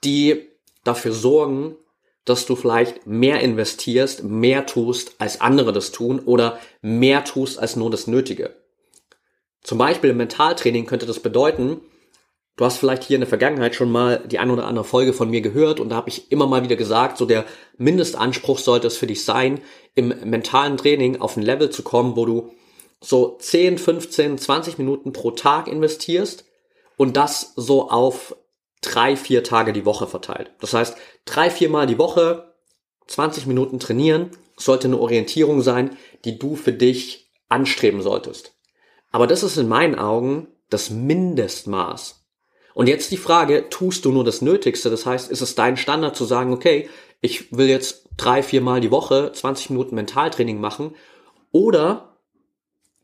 die 0.02 0.48
dafür 0.82 1.12
sorgen, 1.12 1.76
dass 2.24 2.46
du 2.46 2.56
vielleicht 2.56 3.06
mehr 3.06 3.40
investierst, 3.40 4.24
mehr 4.24 4.66
tust, 4.66 5.14
als 5.18 5.40
andere 5.40 5.72
das 5.72 5.92
tun 5.92 6.20
oder 6.20 6.58
mehr 6.80 7.24
tust 7.24 7.58
als 7.58 7.76
nur 7.76 7.90
das 7.90 8.06
Nötige. 8.06 8.54
Zum 9.62 9.78
Beispiel 9.78 10.10
im 10.10 10.18
Mentaltraining 10.18 10.86
könnte 10.86 11.06
das 11.06 11.20
bedeuten, 11.20 11.80
du 12.56 12.64
hast 12.64 12.78
vielleicht 12.78 13.04
hier 13.04 13.16
in 13.16 13.22
der 13.22 13.28
Vergangenheit 13.28 13.74
schon 13.74 13.90
mal 13.90 14.22
die 14.26 14.38
ein 14.38 14.50
oder 14.50 14.66
andere 14.66 14.84
Folge 14.84 15.12
von 15.12 15.30
mir 15.30 15.40
gehört 15.40 15.80
und 15.80 15.88
da 15.88 15.96
habe 15.96 16.08
ich 16.08 16.30
immer 16.30 16.46
mal 16.46 16.62
wieder 16.62 16.76
gesagt, 16.76 17.18
so 17.18 17.26
der 17.26 17.44
Mindestanspruch 17.78 18.58
sollte 18.58 18.86
es 18.86 18.96
für 18.96 19.06
dich 19.06 19.24
sein, 19.24 19.60
im 19.94 20.08
mentalen 20.24 20.76
Training 20.76 21.20
auf 21.20 21.36
ein 21.36 21.42
Level 21.42 21.70
zu 21.70 21.82
kommen, 21.82 22.16
wo 22.16 22.26
du 22.26 22.52
so 23.00 23.36
10, 23.38 23.78
15, 23.78 24.38
20 24.38 24.78
Minuten 24.78 25.12
pro 25.12 25.30
Tag 25.32 25.68
investierst 25.68 26.44
und 26.96 27.16
das 27.16 27.52
so 27.56 27.90
auf 27.90 28.36
drei, 28.80 29.16
vier 29.16 29.42
Tage 29.42 29.72
die 29.72 29.84
Woche 29.84 30.06
verteilt. 30.06 30.52
Das 30.60 30.74
heißt, 30.74 30.96
drei, 31.24 31.50
vier 31.50 31.68
Mal 31.70 31.86
die 31.86 31.98
Woche, 31.98 32.54
20 33.06 33.46
Minuten 33.46 33.78
trainieren, 33.78 34.30
sollte 34.56 34.88
eine 34.88 34.98
Orientierung 34.98 35.62
sein, 35.62 35.96
die 36.24 36.38
du 36.38 36.56
für 36.56 36.72
dich 36.72 37.32
anstreben 37.48 38.02
solltest. 38.02 38.54
Aber 39.10 39.26
das 39.26 39.42
ist 39.42 39.56
in 39.56 39.68
meinen 39.68 39.96
Augen 39.96 40.48
das 40.70 40.90
Mindestmaß. 40.90 42.23
Und 42.74 42.88
jetzt 42.88 43.12
die 43.12 43.16
Frage, 43.16 43.68
tust 43.70 44.04
du 44.04 44.12
nur 44.12 44.24
das 44.24 44.42
Nötigste? 44.42 44.90
Das 44.90 45.06
heißt, 45.06 45.30
ist 45.30 45.40
es 45.40 45.54
dein 45.54 45.76
Standard 45.76 46.16
zu 46.16 46.24
sagen, 46.24 46.52
okay, 46.52 46.88
ich 47.20 47.56
will 47.56 47.68
jetzt 47.68 48.08
drei, 48.16 48.42
vier 48.42 48.60
Mal 48.60 48.80
die 48.80 48.90
Woche 48.90 49.30
20 49.32 49.70
Minuten 49.70 49.94
Mentaltraining 49.94 50.60
machen? 50.60 50.94
Oder 51.52 52.16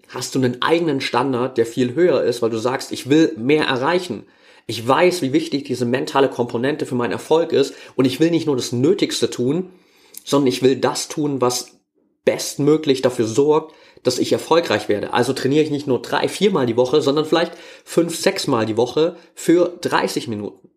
hast 0.08 0.34
du 0.34 0.40
einen 0.40 0.60
eigenen 0.60 1.00
Standard, 1.00 1.56
der 1.56 1.66
viel 1.66 1.94
höher 1.94 2.22
ist, 2.22 2.42
weil 2.42 2.50
du 2.50 2.58
sagst, 2.58 2.90
ich 2.90 3.08
will 3.08 3.32
mehr 3.36 3.64
erreichen? 3.64 4.26
Ich 4.66 4.86
weiß, 4.86 5.22
wie 5.22 5.32
wichtig 5.32 5.64
diese 5.64 5.84
mentale 5.84 6.28
Komponente 6.28 6.84
für 6.84 6.96
meinen 6.96 7.12
Erfolg 7.12 7.52
ist 7.52 7.74
und 7.96 8.04
ich 8.04 8.20
will 8.20 8.30
nicht 8.30 8.46
nur 8.46 8.56
das 8.56 8.72
Nötigste 8.72 9.30
tun, 9.30 9.70
sondern 10.24 10.48
ich 10.48 10.62
will 10.62 10.76
das 10.76 11.08
tun, 11.08 11.40
was 11.40 11.80
bestmöglich 12.24 13.02
dafür 13.02 13.26
sorgt, 13.26 13.74
dass 14.02 14.18
ich 14.18 14.32
erfolgreich 14.32 14.88
werde. 14.88 15.12
Also 15.12 15.32
trainiere 15.32 15.64
ich 15.64 15.70
nicht 15.70 15.86
nur 15.86 16.02
drei, 16.02 16.28
viermal 16.28 16.66
die 16.66 16.76
Woche, 16.76 17.02
sondern 17.02 17.24
vielleicht 17.24 17.52
fünf, 17.84 18.16
sechsmal 18.16 18.66
die 18.66 18.76
Woche 18.76 19.16
für 19.34 19.78
30 19.80 20.28
Minuten. 20.28 20.70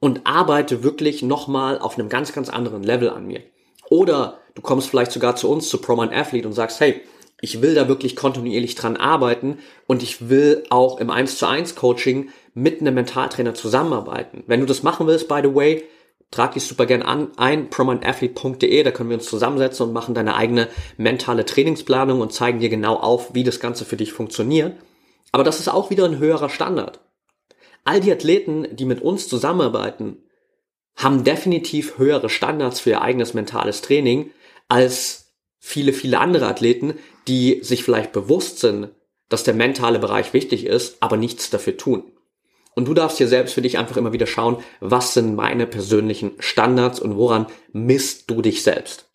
Und 0.00 0.26
arbeite 0.26 0.84
wirklich 0.84 1.22
nochmal 1.22 1.78
auf 1.78 1.98
einem 1.98 2.08
ganz, 2.08 2.32
ganz 2.32 2.48
anderen 2.48 2.84
Level 2.84 3.10
an 3.10 3.26
mir. 3.26 3.42
Oder 3.90 4.38
du 4.54 4.62
kommst 4.62 4.88
vielleicht 4.88 5.12
sogar 5.12 5.34
zu 5.34 5.50
uns, 5.50 5.68
zu 5.68 5.78
ProMind 5.78 6.12
Athlete 6.12 6.46
und 6.46 6.54
sagst, 6.54 6.78
hey, 6.80 7.02
ich 7.40 7.62
will 7.62 7.74
da 7.74 7.88
wirklich 7.88 8.16
kontinuierlich 8.16 8.74
dran 8.74 8.96
arbeiten 8.96 9.58
und 9.86 10.02
ich 10.02 10.28
will 10.28 10.64
auch 10.70 10.98
im 10.98 11.10
1 11.10 11.38
zu 11.38 11.46
1 11.46 11.74
Coaching 11.76 12.30
mit 12.54 12.80
einem 12.80 12.94
Mentaltrainer 12.94 13.54
zusammenarbeiten. 13.54 14.42
Wenn 14.46 14.60
du 14.60 14.66
das 14.66 14.82
machen 14.82 15.06
willst, 15.06 15.28
by 15.28 15.40
the 15.42 15.54
way, 15.54 15.84
trag 16.30 16.52
dich 16.54 16.64
super 16.64 16.86
gern 16.86 17.02
an, 17.02 17.30
ein, 17.36 17.70
prominentathlete.de, 17.70 18.82
da 18.82 18.90
können 18.90 19.10
wir 19.10 19.16
uns 19.16 19.26
zusammensetzen 19.26 19.86
und 19.86 19.92
machen 19.92 20.14
deine 20.14 20.36
eigene 20.36 20.68
mentale 20.96 21.44
Trainingsplanung 21.44 22.20
und 22.20 22.32
zeigen 22.32 22.60
dir 22.60 22.68
genau 22.68 22.96
auf, 22.96 23.34
wie 23.34 23.44
das 23.44 23.60
Ganze 23.60 23.84
für 23.84 23.96
dich 23.96 24.12
funktioniert. 24.12 24.76
Aber 25.32 25.44
das 25.44 25.60
ist 25.60 25.68
auch 25.68 25.90
wieder 25.90 26.04
ein 26.04 26.18
höherer 26.18 26.48
Standard. 26.48 27.00
All 27.84 28.00
die 28.00 28.12
Athleten, 28.12 28.68
die 28.76 28.84
mit 28.84 29.00
uns 29.00 29.28
zusammenarbeiten, 29.28 30.18
haben 30.96 31.24
definitiv 31.24 31.96
höhere 31.96 32.28
Standards 32.28 32.80
für 32.80 32.90
ihr 32.90 33.02
eigenes 33.02 33.32
mentales 33.32 33.82
Training 33.82 34.32
als 34.68 35.32
viele, 35.58 35.92
viele 35.92 36.18
andere 36.18 36.46
Athleten, 36.46 36.94
die 37.28 37.60
sich 37.62 37.84
vielleicht 37.84 38.12
bewusst 38.12 38.58
sind, 38.58 38.90
dass 39.28 39.44
der 39.44 39.54
mentale 39.54 39.98
Bereich 39.98 40.32
wichtig 40.32 40.66
ist, 40.66 40.96
aber 41.00 41.16
nichts 41.16 41.50
dafür 41.50 41.76
tun. 41.76 42.04
Und 42.78 42.84
du 42.84 42.94
darfst 42.94 43.18
hier 43.18 43.26
selbst 43.26 43.54
für 43.54 43.60
dich 43.60 43.76
einfach 43.76 43.96
immer 43.96 44.12
wieder 44.12 44.28
schauen, 44.28 44.62
was 44.78 45.12
sind 45.12 45.34
meine 45.34 45.66
persönlichen 45.66 46.36
Standards 46.38 47.00
und 47.00 47.16
woran 47.16 47.46
misst 47.72 48.30
du 48.30 48.40
dich 48.40 48.62
selbst. 48.62 49.06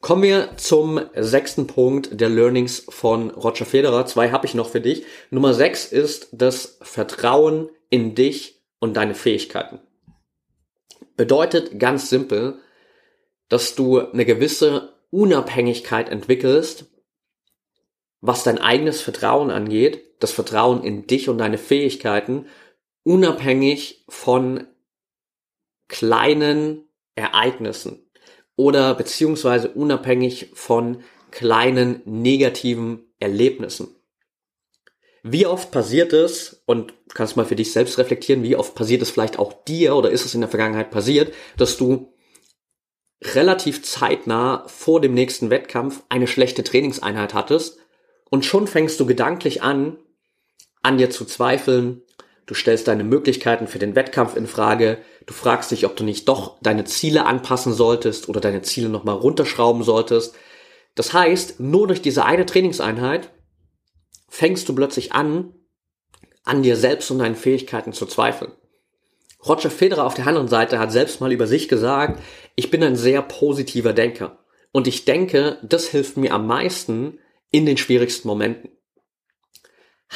Kommen 0.00 0.22
wir 0.22 0.56
zum 0.56 1.02
sechsten 1.14 1.66
Punkt 1.66 2.18
der 2.18 2.30
Learnings 2.30 2.82
von 2.88 3.28
Roger 3.28 3.66
Federer. 3.66 4.06
Zwei 4.06 4.30
habe 4.30 4.46
ich 4.46 4.54
noch 4.54 4.70
für 4.70 4.80
dich. 4.80 5.04
Nummer 5.28 5.52
sechs 5.52 5.84
ist 5.84 6.28
das 6.32 6.78
Vertrauen 6.80 7.68
in 7.90 8.14
dich 8.14 8.62
und 8.78 8.96
deine 8.96 9.14
Fähigkeiten. 9.14 9.78
Bedeutet 11.18 11.78
ganz 11.78 12.08
simpel, 12.08 12.54
dass 13.50 13.74
du 13.74 13.98
eine 13.98 14.24
gewisse 14.24 14.94
Unabhängigkeit 15.10 16.08
entwickelst 16.08 16.86
was 18.20 18.42
dein 18.42 18.58
eigenes 18.58 19.00
Vertrauen 19.00 19.50
angeht, 19.50 20.16
das 20.20 20.32
Vertrauen 20.32 20.82
in 20.82 21.06
dich 21.06 21.28
und 21.28 21.38
deine 21.38 21.58
Fähigkeiten, 21.58 22.46
unabhängig 23.04 24.04
von 24.08 24.66
kleinen 25.88 26.88
Ereignissen 27.14 28.10
oder 28.56 28.94
beziehungsweise 28.94 29.68
unabhängig 29.70 30.50
von 30.54 31.02
kleinen 31.30 32.02
negativen 32.04 33.12
Erlebnissen. 33.20 33.94
Wie 35.22 35.46
oft 35.46 35.70
passiert 35.70 36.12
es, 36.12 36.62
und 36.66 36.94
kannst 37.14 37.36
mal 37.36 37.44
für 37.44 37.56
dich 37.56 37.72
selbst 37.72 37.98
reflektieren, 37.98 38.42
wie 38.42 38.56
oft 38.56 38.74
passiert 38.74 39.02
es 39.02 39.10
vielleicht 39.10 39.38
auch 39.38 39.64
dir 39.64 39.96
oder 39.96 40.10
ist 40.10 40.24
es 40.24 40.34
in 40.34 40.40
der 40.40 40.50
Vergangenheit 40.50 40.90
passiert, 40.90 41.34
dass 41.56 41.76
du 41.76 42.14
relativ 43.22 43.82
zeitnah 43.82 44.66
vor 44.68 45.00
dem 45.00 45.14
nächsten 45.14 45.50
Wettkampf 45.50 46.02
eine 46.08 46.28
schlechte 46.28 46.62
Trainingseinheit 46.62 47.34
hattest 47.34 47.78
und 48.30 48.44
schon 48.44 48.66
fängst 48.66 49.00
du 49.00 49.06
gedanklich 49.06 49.62
an, 49.62 49.96
an 50.82 50.98
dir 50.98 51.10
zu 51.10 51.24
zweifeln. 51.24 52.02
Du 52.46 52.54
stellst 52.54 52.88
deine 52.88 53.04
Möglichkeiten 53.04 53.66
für 53.66 53.78
den 53.78 53.94
Wettkampf 53.94 54.36
in 54.36 54.46
Frage. 54.46 54.98
Du 55.26 55.34
fragst 55.34 55.70
dich, 55.70 55.84
ob 55.84 55.96
du 55.96 56.04
nicht 56.04 56.28
doch 56.28 56.58
deine 56.62 56.84
Ziele 56.84 57.26
anpassen 57.26 57.74
solltest 57.74 58.28
oder 58.28 58.40
deine 58.40 58.62
Ziele 58.62 58.88
nochmal 58.88 59.16
runterschrauben 59.16 59.82
solltest. 59.82 60.34
Das 60.94 61.12
heißt, 61.12 61.60
nur 61.60 61.86
durch 61.86 62.02
diese 62.02 62.24
eine 62.24 62.46
Trainingseinheit 62.46 63.30
fängst 64.28 64.68
du 64.68 64.74
plötzlich 64.74 65.12
an, 65.12 65.54
an 66.44 66.62
dir 66.62 66.76
selbst 66.76 67.10
und 67.10 67.18
deinen 67.18 67.36
Fähigkeiten 67.36 67.92
zu 67.92 68.06
zweifeln. 68.06 68.52
Roger 69.46 69.70
Federer 69.70 70.04
auf 70.04 70.14
der 70.14 70.26
anderen 70.26 70.48
Seite 70.48 70.78
hat 70.78 70.90
selbst 70.90 71.20
mal 71.20 71.32
über 71.32 71.46
sich 71.46 71.68
gesagt, 71.68 72.20
ich 72.56 72.70
bin 72.70 72.82
ein 72.82 72.96
sehr 72.96 73.22
positiver 73.22 73.92
Denker. 73.92 74.38
Und 74.72 74.86
ich 74.86 75.04
denke, 75.04 75.58
das 75.62 75.86
hilft 75.86 76.16
mir 76.16 76.32
am 76.32 76.46
meisten 76.46 77.18
in 77.50 77.66
den 77.66 77.76
schwierigsten 77.76 78.28
Momenten. 78.28 78.70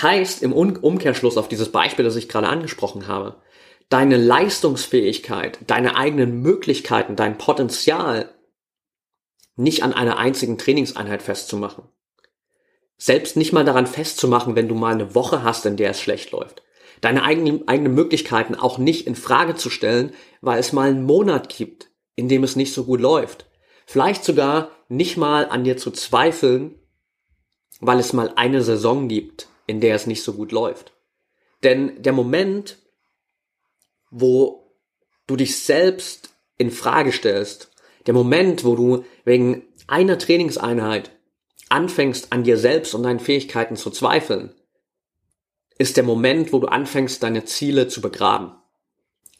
Heißt 0.00 0.42
im 0.42 0.52
Umkehrschluss 0.52 1.36
auf 1.36 1.48
dieses 1.48 1.70
Beispiel, 1.70 2.04
das 2.04 2.16
ich 2.16 2.28
gerade 2.28 2.48
angesprochen 2.48 3.08
habe, 3.08 3.42
deine 3.88 4.16
Leistungsfähigkeit, 4.16 5.58
deine 5.66 5.96
eigenen 5.96 6.40
Möglichkeiten, 6.40 7.14
dein 7.14 7.36
Potenzial 7.36 8.30
nicht 9.56 9.82
an 9.82 9.92
einer 9.92 10.16
einzigen 10.16 10.56
Trainingseinheit 10.56 11.22
festzumachen. 11.22 11.84
Selbst 12.96 13.36
nicht 13.36 13.52
mal 13.52 13.64
daran 13.64 13.86
festzumachen, 13.86 14.56
wenn 14.56 14.68
du 14.68 14.74
mal 14.74 14.94
eine 14.94 15.14
Woche 15.14 15.42
hast, 15.42 15.66
in 15.66 15.76
der 15.76 15.90
es 15.90 16.00
schlecht 16.00 16.30
läuft. 16.30 16.62
Deine 17.00 17.24
eigenen, 17.24 17.66
eigenen 17.68 17.94
Möglichkeiten 17.94 18.54
auch 18.54 18.78
nicht 18.78 19.06
in 19.06 19.16
Frage 19.16 19.56
zu 19.56 19.70
stellen, 19.70 20.14
weil 20.40 20.58
es 20.58 20.72
mal 20.72 20.88
einen 20.88 21.02
Monat 21.02 21.54
gibt, 21.54 21.90
in 22.14 22.28
dem 22.28 22.44
es 22.44 22.56
nicht 22.56 22.72
so 22.72 22.84
gut 22.84 23.00
läuft. 23.00 23.46
Vielleicht 23.86 24.24
sogar 24.24 24.70
nicht 24.88 25.16
mal 25.16 25.46
an 25.48 25.64
dir 25.64 25.76
zu 25.76 25.90
zweifeln, 25.90 26.78
weil 27.82 27.98
es 27.98 28.12
mal 28.12 28.32
eine 28.36 28.62
Saison 28.62 29.08
gibt, 29.08 29.48
in 29.66 29.80
der 29.80 29.96
es 29.96 30.06
nicht 30.06 30.22
so 30.22 30.34
gut 30.34 30.52
läuft. 30.52 30.92
Denn 31.64 32.00
der 32.00 32.12
Moment, 32.12 32.78
wo 34.10 34.72
du 35.26 35.34
dich 35.34 35.58
selbst 35.58 36.30
in 36.58 36.70
Frage 36.70 37.10
stellst, 37.10 37.72
der 38.06 38.14
Moment, 38.14 38.64
wo 38.64 38.76
du 38.76 39.04
wegen 39.24 39.64
einer 39.88 40.16
Trainingseinheit 40.16 41.10
anfängst 41.70 42.32
an 42.32 42.44
dir 42.44 42.56
selbst 42.56 42.94
und 42.94 43.02
deinen 43.02 43.20
Fähigkeiten 43.20 43.74
zu 43.74 43.90
zweifeln, 43.90 44.54
ist 45.76 45.96
der 45.96 46.04
Moment, 46.04 46.52
wo 46.52 46.60
du 46.60 46.68
anfängst, 46.68 47.20
deine 47.22 47.44
Ziele 47.44 47.88
zu 47.88 48.00
begraben. 48.00 48.54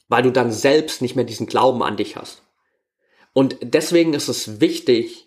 Weil 0.09 0.24
du 0.24 0.33
dann 0.33 0.50
selbst 0.50 1.00
nicht 1.00 1.14
mehr 1.14 1.24
diesen 1.24 1.46
Glauben 1.46 1.83
an 1.83 1.96
dich 1.96 2.16
hast. 2.16 2.42
Und 3.33 3.57
deswegen 3.62 4.14
ist 4.14 4.28
es 4.28 4.61
wichtig, 4.61 5.21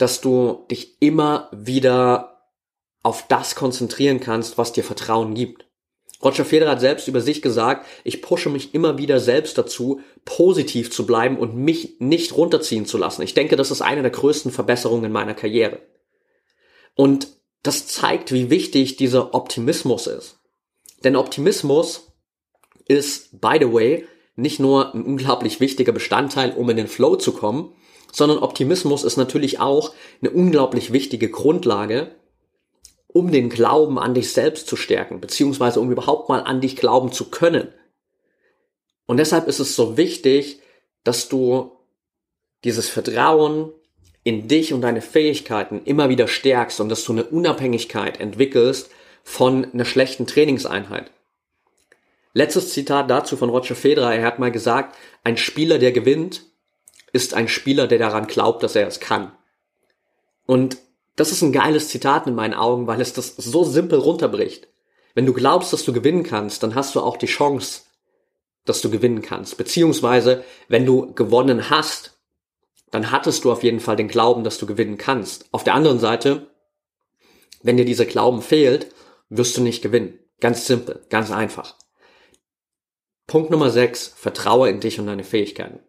dass 0.00 0.20
du 0.20 0.64
dich 0.70 0.96
immer 1.00 1.48
wieder 1.52 2.46
auf 3.02 3.26
das 3.28 3.54
konzentrieren 3.54 4.20
kannst, 4.20 4.56
was 4.56 4.72
dir 4.72 4.84
Vertrauen 4.84 5.34
gibt. 5.34 5.66
Roger 6.22 6.44
Federer 6.44 6.72
hat 6.72 6.80
selbst 6.80 7.08
über 7.08 7.20
sich 7.20 7.42
gesagt, 7.42 7.86
ich 8.04 8.22
pushe 8.22 8.50
mich 8.50 8.74
immer 8.74 8.98
wieder 8.98 9.20
selbst 9.20 9.56
dazu, 9.56 10.00
positiv 10.24 10.90
zu 10.90 11.06
bleiben 11.06 11.38
und 11.38 11.56
mich 11.56 11.96
nicht 11.98 12.36
runterziehen 12.36 12.86
zu 12.86 12.98
lassen. 12.98 13.22
Ich 13.22 13.34
denke, 13.34 13.56
das 13.56 13.70
ist 13.70 13.82
eine 13.82 14.02
der 14.02 14.10
größten 14.10 14.52
Verbesserungen 14.52 15.06
in 15.06 15.12
meiner 15.12 15.34
Karriere. 15.34 15.80
Und 16.94 17.28
das 17.62 17.86
zeigt, 17.86 18.32
wie 18.32 18.50
wichtig 18.50 18.96
dieser 18.96 19.34
Optimismus 19.34 20.06
ist. 20.06 20.38
Denn 21.04 21.16
Optimismus 21.16 22.12
ist, 22.86 23.40
by 23.40 23.56
the 23.60 23.72
way, 23.72 24.06
nicht 24.34 24.60
nur 24.60 24.94
ein 24.94 25.02
unglaublich 25.02 25.60
wichtiger 25.60 25.92
Bestandteil, 25.92 26.52
um 26.52 26.68
in 26.70 26.76
den 26.76 26.88
Flow 26.88 27.16
zu 27.16 27.32
kommen, 27.32 27.74
sondern 28.12 28.38
Optimismus 28.38 29.04
ist 29.04 29.16
natürlich 29.16 29.60
auch 29.60 29.92
eine 30.20 30.30
unglaublich 30.30 30.92
wichtige 30.92 31.30
Grundlage, 31.30 32.14
um 33.06 33.32
den 33.32 33.50
Glauben 33.50 33.98
an 33.98 34.14
dich 34.14 34.32
selbst 34.32 34.66
zu 34.66 34.76
stärken, 34.76 35.20
beziehungsweise 35.20 35.80
um 35.80 35.90
überhaupt 35.90 36.28
mal 36.28 36.40
an 36.40 36.60
dich 36.60 36.76
glauben 36.76 37.12
zu 37.12 37.30
können. 37.30 37.68
Und 39.06 39.16
deshalb 39.16 39.48
ist 39.48 39.58
es 39.58 39.74
so 39.74 39.96
wichtig, 39.96 40.60
dass 41.02 41.28
du 41.28 41.72
dieses 42.64 42.88
Vertrauen 42.88 43.72
in 44.22 44.48
dich 44.48 44.72
und 44.72 44.82
deine 44.82 45.00
Fähigkeiten 45.00 45.82
immer 45.84 46.08
wieder 46.08 46.28
stärkst 46.28 46.80
und 46.80 46.88
dass 46.88 47.04
du 47.04 47.12
eine 47.12 47.24
Unabhängigkeit 47.24 48.20
entwickelst 48.20 48.90
von 49.24 49.66
einer 49.72 49.84
schlechten 49.84 50.26
Trainingseinheit. 50.26 51.10
Letztes 52.32 52.72
Zitat 52.72 53.10
dazu 53.10 53.36
von 53.36 53.50
Roger 53.50 53.74
Federer. 53.74 54.14
Er 54.14 54.24
hat 54.24 54.38
mal 54.38 54.52
gesagt, 54.52 54.96
ein 55.24 55.36
Spieler, 55.36 55.78
der 55.78 55.92
gewinnt, 55.92 56.44
ist 57.12 57.34
ein 57.34 57.48
Spieler, 57.48 57.86
der 57.86 57.98
daran 57.98 58.26
glaubt, 58.26 58.62
dass 58.62 58.76
er 58.76 58.86
es 58.86 59.00
kann. 59.00 59.32
Und 60.46 60.78
das 61.16 61.32
ist 61.32 61.42
ein 61.42 61.52
geiles 61.52 61.88
Zitat 61.88 62.26
in 62.26 62.34
meinen 62.34 62.54
Augen, 62.54 62.86
weil 62.86 63.00
es 63.00 63.12
das 63.12 63.36
so 63.36 63.64
simpel 63.64 63.98
runterbricht. 63.98 64.68
Wenn 65.14 65.26
du 65.26 65.32
glaubst, 65.32 65.72
dass 65.72 65.84
du 65.84 65.92
gewinnen 65.92 66.22
kannst, 66.22 66.62
dann 66.62 66.74
hast 66.74 66.94
du 66.94 67.00
auch 67.00 67.16
die 67.16 67.26
Chance, 67.26 67.82
dass 68.64 68.80
du 68.80 68.90
gewinnen 68.90 69.22
kannst. 69.22 69.56
Beziehungsweise, 69.56 70.44
wenn 70.68 70.86
du 70.86 71.12
gewonnen 71.14 71.68
hast, 71.70 72.18
dann 72.90 73.10
hattest 73.10 73.44
du 73.44 73.52
auf 73.52 73.62
jeden 73.62 73.80
Fall 73.80 73.96
den 73.96 74.08
Glauben, 74.08 74.44
dass 74.44 74.58
du 74.58 74.66
gewinnen 74.66 74.98
kannst. 74.98 75.46
Auf 75.52 75.64
der 75.64 75.74
anderen 75.74 75.98
Seite, 75.98 76.50
wenn 77.62 77.76
dir 77.76 77.84
dieser 77.84 78.06
Glauben 78.06 78.42
fehlt, 78.42 78.92
wirst 79.28 79.56
du 79.56 79.62
nicht 79.62 79.82
gewinnen. 79.82 80.18
Ganz 80.40 80.66
simpel, 80.66 81.04
ganz 81.10 81.30
einfach. 81.30 81.76
Punkt 83.26 83.50
Nummer 83.50 83.70
6. 83.70 84.14
Vertraue 84.16 84.68
in 84.70 84.80
dich 84.80 84.98
und 84.98 85.06
deine 85.06 85.22
Fähigkeiten. 85.22 85.80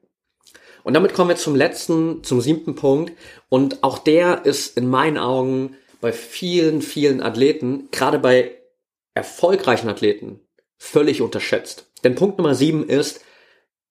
Und 0.84 0.94
damit 0.94 1.14
kommen 1.14 1.30
wir 1.30 1.36
zum 1.36 1.56
letzten, 1.56 2.24
zum 2.24 2.42
siebten 2.42 2.76
Punkt. 2.76 3.14
Und 3.50 3.84
auch 3.84 3.98
der 4.00 4.46
ist 4.46 4.78
in 4.78 4.90
meinen 4.90 5.18
Augen 5.18 5.78
bei 6.00 6.12
vielen, 6.12 6.82
vielen 6.82 7.22
Athleten, 7.22 7.90
gerade 7.92 8.20
bei 8.20 8.58
erfolgreichen 9.14 9.90
Athleten, 9.90 10.40
völlig 10.78 11.22
unterschätzt. 11.22 11.92
Denn 12.04 12.16
Punkt 12.16 12.38
Nummer 12.38 12.56
sieben 12.56 12.88
ist 12.88 13.22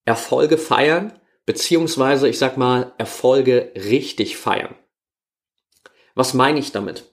Erfolge 0.05 0.59
feiern, 0.59 1.13
beziehungsweise 1.47 2.29
ich 2.29 2.39
sag 2.39 2.57
mal 2.57 2.93
Erfolge 2.99 3.73
richtig 3.77 4.37
feiern. 4.37 4.75
Was 6.15 6.35
meine 6.35 6.59
ich 6.59 6.73
damit? 6.73 7.05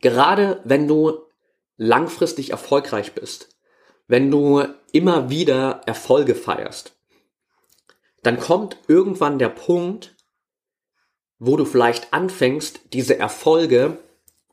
Gerade 0.00 0.60
wenn 0.64 0.86
du 0.86 1.22
langfristig 1.76 2.50
erfolgreich 2.50 3.12
bist, 3.12 3.56
wenn 4.08 4.30
du 4.30 4.64
immer 4.92 5.30
wieder 5.30 5.80
Erfolge 5.86 6.34
feierst, 6.34 6.94
dann 8.22 8.38
kommt 8.38 8.76
irgendwann 8.88 9.38
der 9.38 9.48
Punkt, 9.48 10.16
wo 11.38 11.56
du 11.56 11.64
vielleicht 11.64 12.12
anfängst, 12.12 12.80
diese 12.92 13.18
Erfolge 13.18 13.98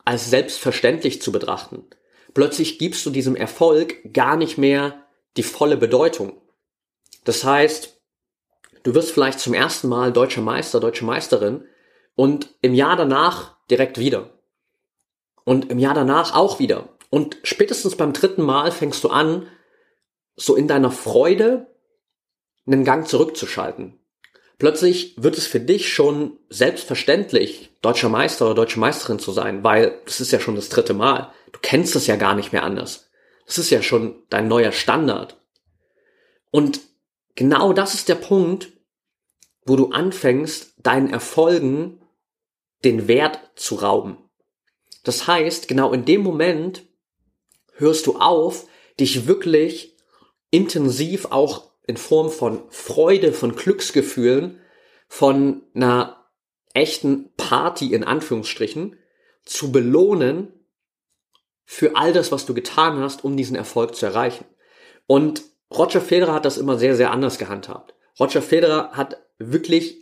als 0.06 0.30
selbstverständlich 0.30 1.22
zu 1.22 1.32
betrachten. 1.32 1.86
Plötzlich 2.34 2.80
gibst 2.80 3.06
du 3.06 3.12
diesem 3.12 3.36
Erfolg 3.36 4.14
gar 4.14 4.38
nicht 4.38 4.58
mehr 4.58 5.06
die 5.38 5.44
volle 5.44 5.78
Bedeutung. 5.78 6.42
Das 7.26 7.44
heißt, 7.44 8.02
du 8.84 8.96
wirst 8.96 9.12
vielleicht 9.12 9.40
zum 9.40 9.54
ersten 9.54 9.88
Mal 9.88 10.12
deutscher 10.12 10.42
Meister, 10.42 10.80
deutsche 10.80 11.06
Meisterin 11.06 11.66
und 12.16 12.56
im 12.62 12.74
Jahr 12.74 12.96
danach 12.96 13.58
direkt 13.70 14.00
wieder. 14.00 14.32
Und 15.44 15.70
im 15.72 15.80
Jahr 15.80 15.94
danach 15.94 16.36
auch 16.36 16.60
wieder. 16.60 16.90
Und 17.10 17.38
spätestens 17.44 17.96
beim 17.96 18.14
dritten 18.14 18.44
Mal 18.44 18.72
fängst 18.72 19.04
du 19.04 19.10
an, 19.10 19.48
so 20.36 20.56
in 20.56 20.68
deiner 20.68 20.92
Freude 20.92 21.69
einen 22.72 22.84
Gang 22.84 23.08
zurückzuschalten. 23.08 24.00
Plötzlich 24.58 25.16
wird 25.18 25.38
es 25.38 25.48
für 25.48 25.60
dich 25.60 25.92
schon 25.92 26.38
selbstverständlich, 26.50 27.72
deutscher 27.82 28.10
Meister 28.10 28.46
oder 28.46 28.56
deutsche 28.56 28.80
Meisterin 28.80 29.20
zu 29.20 29.32
sein, 29.32 29.64
weil 29.64 30.02
das 30.06 30.20
ist 30.20 30.32
ja 30.32 30.40
schon 30.40 30.56
das 30.56 30.70
dritte 30.70 30.94
Mal. 30.94 31.32
Du 31.54 31.60
kennst 31.62 31.96
es 31.96 32.08
ja 32.08 32.18
gar 32.18 32.36
nicht 32.36 32.52
mehr 32.52 32.64
anders. 32.64 33.10
Das 33.46 33.58
ist 33.58 33.70
ja 33.70 33.82
schon 33.82 34.22
dein 34.30 34.48
neuer 34.48 34.74
Standard. 34.74 35.42
Und 36.52 36.82
genau 37.36 37.74
das 37.74 37.94
ist 37.94 38.10
der 38.10 38.16
Punkt, 38.16 38.72
wo 39.66 39.76
du 39.76 39.92
anfängst, 39.92 40.74
deinen 40.78 41.10
Erfolgen 41.10 42.02
den 42.84 43.08
Wert 43.08 43.40
zu 43.56 43.76
rauben. 43.76 44.18
Das 45.04 45.26
heißt, 45.28 45.68
genau 45.68 45.94
in 45.94 46.06
dem 46.06 46.22
Moment 46.22 46.84
hörst 47.74 48.08
du 48.08 48.18
auf, 48.18 48.68
dich 49.00 49.28
wirklich 49.28 49.96
intensiv 50.52 51.28
auch 51.32 51.69
in 51.90 51.98
Form 51.98 52.30
von 52.30 52.62
Freude, 52.70 53.34
von 53.34 53.56
Glücksgefühlen, 53.56 54.60
von 55.08 55.64
einer 55.74 56.28
echten 56.76 57.34
Party 57.36 57.96
in 57.96 58.04
Anführungsstrichen 58.04 58.96
zu 59.44 59.72
belohnen 59.72 60.54
für 61.66 61.96
all 61.96 62.14
das, 62.14 62.32
was 62.32 62.46
du 62.46 62.54
getan 62.54 63.00
hast, 63.00 63.24
um 63.24 63.36
diesen 63.36 63.56
Erfolg 63.56 63.96
zu 63.96 64.06
erreichen. 64.06 64.46
Und 65.08 65.42
Roger 65.76 66.00
Federer 66.00 66.36
hat 66.36 66.46
das 66.46 66.60
immer 66.60 66.78
sehr, 66.78 66.96
sehr 66.96 67.10
anders 67.10 67.40
gehandhabt. 67.40 67.96
Roger 68.20 68.44
Federer 68.44 68.92
hat 68.92 69.18
wirklich 69.40 69.98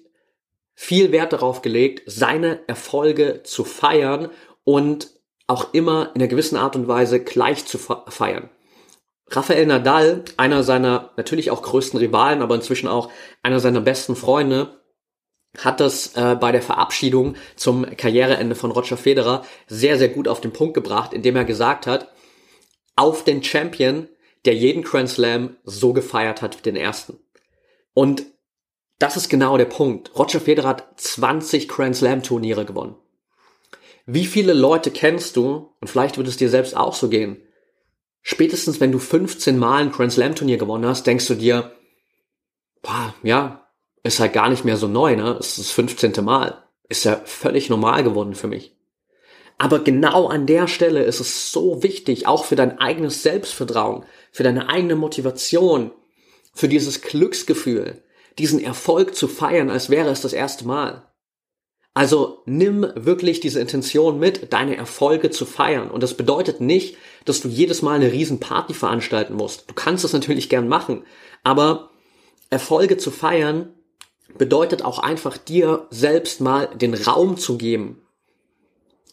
viel 0.74 1.14
Wert 1.14 1.32
darauf 1.32 1.62
gelegt, 1.62 2.04
seine 2.06 2.68
Erfolge 2.68 3.44
zu 3.44 3.64
feiern 3.64 4.30
und 4.66 5.10
auch 5.48 5.74
immer 5.74 6.12
in 6.14 6.22
einer 6.22 6.28
gewissen 6.28 6.58
Art 6.58 6.76
und 6.76 6.90
Weise 6.90 7.24
gleich 7.24 7.66
zu 7.66 7.78
feiern. 7.78 8.50
Rafael 9.30 9.66
Nadal, 9.66 10.24
einer 10.38 10.64
seiner 10.64 11.12
natürlich 11.18 11.52
auch 11.52 11.62
größten 11.62 12.00
Rivalen, 12.00 12.42
aber 12.42 12.56
inzwischen 12.56 12.88
auch 12.88 13.12
einer 13.44 13.60
seiner 13.60 13.82
besten 13.82 14.16
Freunde, 14.16 14.82
hat 15.58 15.80
das 15.80 16.16
äh, 16.16 16.36
bei 16.40 16.52
der 16.52 16.62
Verabschiedung 16.62 17.36
zum 17.56 17.86
Karriereende 17.98 18.56
von 18.56 18.72
Roger 18.72 18.98
Federer 18.98 19.44
sehr, 19.68 19.98
sehr 19.98 20.10
gut 20.10 20.28
auf 20.28 20.40
den 20.40 20.54
Punkt 20.54 20.74
gebracht, 20.74 21.14
indem 21.14 21.36
er 21.36 21.46
gesagt 21.46 21.88
hat, 21.88 22.12
auf 22.96 23.24
den 23.24 23.44
Champion, 23.44 24.08
der 24.46 24.56
jeden 24.56 24.84
Grand 24.84 25.10
Slam 25.10 25.58
so 25.64 25.94
gefeiert 25.94 26.42
hat 26.42 26.58
wie 26.58 26.64
den 26.64 26.76
ersten. 26.76 27.20
Und 27.94 28.26
das 29.00 29.18
ist 29.18 29.30
genau 29.30 29.58
der 29.58 29.66
Punkt. 29.66 30.18
Roger 30.18 30.40
Federer 30.40 30.70
hat 30.70 31.00
20 31.00 31.68
Grand 31.68 31.96
Slam 31.96 32.24
Turniere 32.24 32.66
gewonnen. 32.66 32.96
Wie 34.06 34.26
viele 34.26 34.54
Leute 34.54 34.92
kennst 34.92 35.36
du, 35.36 35.74
und 35.82 35.90
vielleicht 35.90 36.18
wird 36.18 36.28
es 36.28 36.38
dir 36.38 36.50
selbst 36.50 36.78
auch 36.78 36.94
so 36.94 37.10
gehen, 37.10 37.42
spätestens 38.28 38.82
wenn 38.82 38.92
du 38.92 39.00
15 39.00 39.58
Mal 39.58 39.84
ein 39.84 39.92
Grand 39.92 40.12
Slam 40.12 40.36
Turnier 40.36 40.58
gewonnen 40.58 40.86
hast, 40.86 41.08
denkst 41.08 41.28
du 41.28 41.36
dir, 41.36 41.72
boah, 42.82 43.16
ja, 43.24 43.70
ist 44.04 44.20
halt 44.20 44.34
gar 44.34 44.50
nicht 44.50 44.66
mehr 44.66 44.76
so 44.76 44.90
neu, 44.90 45.16
ne? 45.16 45.38
Es 45.40 45.52
ist 45.52 45.60
das 45.60 45.72
15. 45.72 46.26
Mal. 46.26 46.64
Ist 46.90 47.06
ja 47.06 47.22
völlig 47.24 47.70
normal 47.70 48.04
geworden 48.04 48.36
für 48.36 48.48
mich. 48.48 48.76
Aber 49.58 49.80
genau 49.80 50.28
an 50.28 50.46
der 50.46 50.68
Stelle 50.68 51.04
ist 51.04 51.22
es 51.22 51.52
so 51.54 51.84
wichtig, 51.84 52.28
auch 52.28 52.44
für 52.44 52.58
dein 52.58 52.80
eigenes 52.80 53.24
Selbstvertrauen, 53.24 54.04
für 54.32 54.44
deine 54.44 54.68
eigene 54.70 54.96
Motivation, 54.96 55.92
für 56.54 56.68
dieses 56.68 57.02
Glücksgefühl, 57.02 58.04
diesen 58.38 58.62
Erfolg 58.62 59.16
zu 59.16 59.30
feiern, 59.30 59.70
als 59.70 59.90
wäre 59.90 60.10
es 60.10 60.22
das 60.22 60.34
erste 60.34 60.68
Mal. 60.68 61.08
Also 61.94 62.44
nimm 62.46 62.86
wirklich 62.94 63.40
diese 63.40 63.60
Intention 63.60 64.20
mit, 64.20 64.54
deine 64.54 64.78
Erfolge 64.78 65.32
zu 65.32 65.48
feiern. 65.48 65.90
Und 65.90 66.04
das 66.04 66.16
bedeutet 66.16 66.62
nicht, 66.62 66.98
dass 67.28 67.42
du 67.42 67.50
jedes 67.50 67.82
Mal 67.82 67.96
eine 67.96 68.12
riesen 68.12 68.40
Party 68.40 68.74
veranstalten 68.74 69.36
musst. 69.36 69.70
Du 69.70 69.74
kannst 69.74 70.06
es 70.06 70.14
natürlich 70.14 70.48
gern 70.48 70.70
machen, 70.70 71.04
aber 71.44 71.90
Erfolge 72.50 72.98
zu 72.98 73.12
feiern 73.12 73.74
bedeutet 74.38 74.84
auch 74.86 75.00
einfach 75.00 75.38
dir 75.38 75.88
selbst 75.90 76.40
mal 76.40 76.68
den 76.68 76.94
Raum 76.94 77.38
zu 77.38 77.58
geben, 77.58 78.02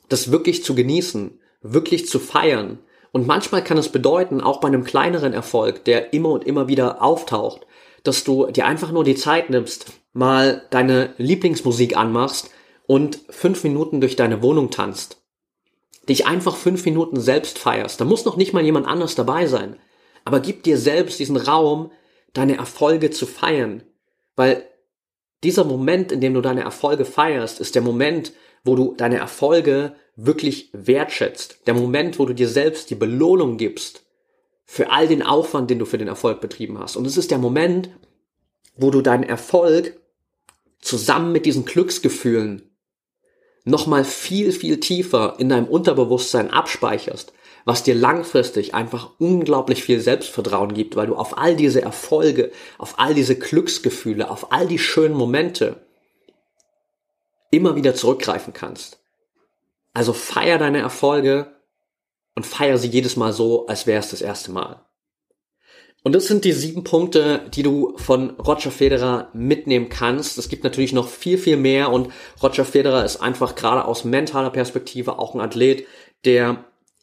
das 0.08 0.30
wirklich 0.30 0.62
zu 0.62 0.76
genießen, 0.76 1.40
wirklich 1.62 2.06
zu 2.08 2.20
feiern. 2.20 2.78
Und 3.10 3.26
manchmal 3.26 3.64
kann 3.64 3.78
es 3.78 3.88
bedeuten, 3.88 4.40
auch 4.40 4.60
bei 4.60 4.68
einem 4.68 4.84
kleineren 4.84 5.32
Erfolg, 5.32 5.84
der 5.84 6.12
immer 6.12 6.30
und 6.30 6.44
immer 6.44 6.68
wieder 6.68 7.02
auftaucht, 7.02 7.66
dass 8.04 8.22
du 8.22 8.46
dir 8.46 8.66
einfach 8.66 8.92
nur 8.92 9.02
die 9.02 9.16
Zeit 9.16 9.50
nimmst, 9.50 9.86
mal 10.12 10.62
deine 10.70 11.14
Lieblingsmusik 11.16 11.96
anmachst 11.96 12.50
und 12.86 13.18
fünf 13.28 13.64
Minuten 13.64 14.00
durch 14.00 14.14
deine 14.14 14.40
Wohnung 14.42 14.70
tanzt. 14.70 15.23
Dich 16.08 16.26
einfach 16.26 16.56
fünf 16.56 16.84
Minuten 16.84 17.20
selbst 17.20 17.58
feierst. 17.58 18.00
Da 18.00 18.04
muss 18.04 18.24
noch 18.24 18.36
nicht 18.36 18.52
mal 18.52 18.64
jemand 18.64 18.86
anders 18.86 19.14
dabei 19.14 19.46
sein. 19.46 19.76
Aber 20.24 20.40
gib 20.40 20.62
dir 20.62 20.78
selbst 20.78 21.18
diesen 21.18 21.36
Raum, 21.36 21.90
deine 22.32 22.56
Erfolge 22.56 23.10
zu 23.10 23.26
feiern. 23.26 23.82
Weil 24.36 24.66
dieser 25.42 25.64
Moment, 25.64 26.12
in 26.12 26.20
dem 26.20 26.34
du 26.34 26.40
deine 26.40 26.62
Erfolge 26.62 27.04
feierst, 27.04 27.60
ist 27.60 27.74
der 27.74 27.82
Moment, 27.82 28.32
wo 28.64 28.76
du 28.76 28.94
deine 28.96 29.18
Erfolge 29.18 29.94
wirklich 30.16 30.70
wertschätzt. 30.72 31.66
Der 31.66 31.74
Moment, 31.74 32.18
wo 32.18 32.26
du 32.26 32.34
dir 32.34 32.48
selbst 32.48 32.90
die 32.90 32.94
Belohnung 32.94 33.56
gibst 33.56 34.04
für 34.64 34.90
all 34.90 35.06
den 35.06 35.22
Aufwand, 35.22 35.70
den 35.70 35.78
du 35.78 35.84
für 35.84 35.98
den 35.98 36.08
Erfolg 36.08 36.40
betrieben 36.40 36.78
hast. 36.78 36.96
Und 36.96 37.06
es 37.06 37.16
ist 37.16 37.30
der 37.30 37.38
Moment, 37.38 37.90
wo 38.76 38.90
du 38.90 39.02
deinen 39.02 39.24
Erfolg 39.24 40.00
zusammen 40.80 41.32
mit 41.32 41.46
diesen 41.46 41.64
Glücksgefühlen 41.64 42.73
nochmal 43.64 44.04
viel, 44.04 44.52
viel 44.52 44.78
tiefer 44.78 45.36
in 45.38 45.48
deinem 45.48 45.66
Unterbewusstsein 45.66 46.50
abspeicherst, 46.50 47.32
was 47.64 47.82
dir 47.82 47.94
langfristig 47.94 48.74
einfach 48.74 49.12
unglaublich 49.18 49.82
viel 49.82 50.00
Selbstvertrauen 50.00 50.74
gibt, 50.74 50.96
weil 50.96 51.06
du 51.06 51.16
auf 51.16 51.38
all 51.38 51.56
diese 51.56 51.80
Erfolge, 51.80 52.52
auf 52.78 52.98
all 52.98 53.14
diese 53.14 53.36
Glücksgefühle, 53.36 54.30
auf 54.30 54.52
all 54.52 54.66
die 54.66 54.78
schönen 54.78 55.14
Momente 55.14 55.86
immer 57.50 57.74
wieder 57.74 57.94
zurückgreifen 57.94 58.52
kannst. 58.52 58.98
Also 59.94 60.12
feier 60.12 60.58
deine 60.58 60.80
Erfolge 60.80 61.54
und 62.34 62.44
feier 62.44 62.78
sie 62.78 62.88
jedes 62.88 63.16
Mal 63.16 63.32
so, 63.32 63.66
als 63.66 63.86
wäre 63.86 64.00
es 64.00 64.10
das 64.10 64.20
erste 64.20 64.50
Mal. 64.50 64.84
Und 66.04 66.14
das 66.14 66.26
sind 66.26 66.44
die 66.44 66.52
sieben 66.52 66.84
Punkte, 66.84 67.40
die 67.54 67.62
du 67.62 67.94
von 67.96 68.30
Roger 68.38 68.70
Federer 68.70 69.30
mitnehmen 69.32 69.88
kannst. 69.88 70.36
Es 70.36 70.50
gibt 70.50 70.62
natürlich 70.62 70.92
noch 70.92 71.08
viel, 71.08 71.38
viel 71.38 71.56
mehr 71.56 71.90
und 71.90 72.10
Roger 72.42 72.66
Federer 72.66 73.06
ist 73.06 73.22
einfach 73.22 73.54
gerade 73.54 73.86
aus 73.86 74.04
mentaler 74.04 74.50
Perspektive 74.50 75.18
auch 75.18 75.34
ein 75.34 75.40
Athlet, 75.40 75.86
der 76.26 76.62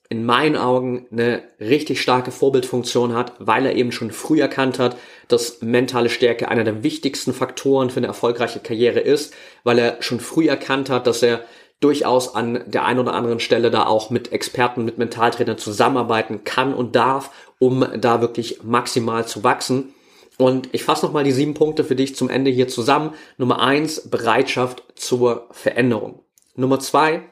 in 0.09 0.23
meinen 0.23 0.55
Augen 0.55 1.07
eine 1.11 1.41
richtig 1.59 1.99
starke 1.99 2.31
Vorbildfunktion 2.31 3.15
hat, 3.15 3.33
weil 3.39 3.65
er 3.65 3.75
eben 3.75 3.91
schon 3.91 4.11
früh 4.11 4.39
erkannt 4.39 4.77
hat, 4.77 4.97
dass 5.29 5.61
mentale 5.63 6.09
Stärke 6.09 6.49
einer 6.49 6.63
der 6.63 6.83
wichtigsten 6.83 7.33
Faktoren 7.33 7.89
für 7.89 8.01
eine 8.01 8.07
erfolgreiche 8.07 8.59
Karriere 8.59 8.99
ist, 8.99 9.33
weil 9.63 9.79
er 9.79 10.03
schon 10.03 10.19
früh 10.19 10.47
erkannt 10.47 10.91
hat, 10.91 11.07
dass 11.07 11.23
er 11.23 11.43
durchaus 11.81 12.35
an 12.35 12.63
der 12.67 12.85
einen 12.85 12.99
oder 12.99 13.13
anderen 13.13 13.41
Stelle 13.41 13.71
da 13.71 13.85
auch 13.85 14.09
mit 14.09 14.31
Experten, 14.31 14.85
mit 14.85 14.97
Mentaltrainern 14.97 15.57
zusammenarbeiten 15.57 16.43
kann 16.45 16.73
und 16.73 16.95
darf, 16.95 17.31
um 17.59 17.85
da 17.99 18.21
wirklich 18.21 18.63
maximal 18.63 19.27
zu 19.27 19.43
wachsen. 19.43 19.93
Und 20.37 20.69
ich 20.71 20.83
fasse 20.83 21.05
nochmal 21.05 21.23
die 21.23 21.31
sieben 21.31 21.53
Punkte 21.53 21.83
für 21.83 21.95
dich 21.95 22.15
zum 22.15 22.29
Ende 22.29 22.49
hier 22.49 22.67
zusammen. 22.67 23.13
Nummer 23.37 23.61
eins, 23.61 24.09
Bereitschaft 24.09 24.83
zur 24.95 25.47
Veränderung. 25.51 26.23
Nummer 26.55 26.79
zwei, 26.79 27.23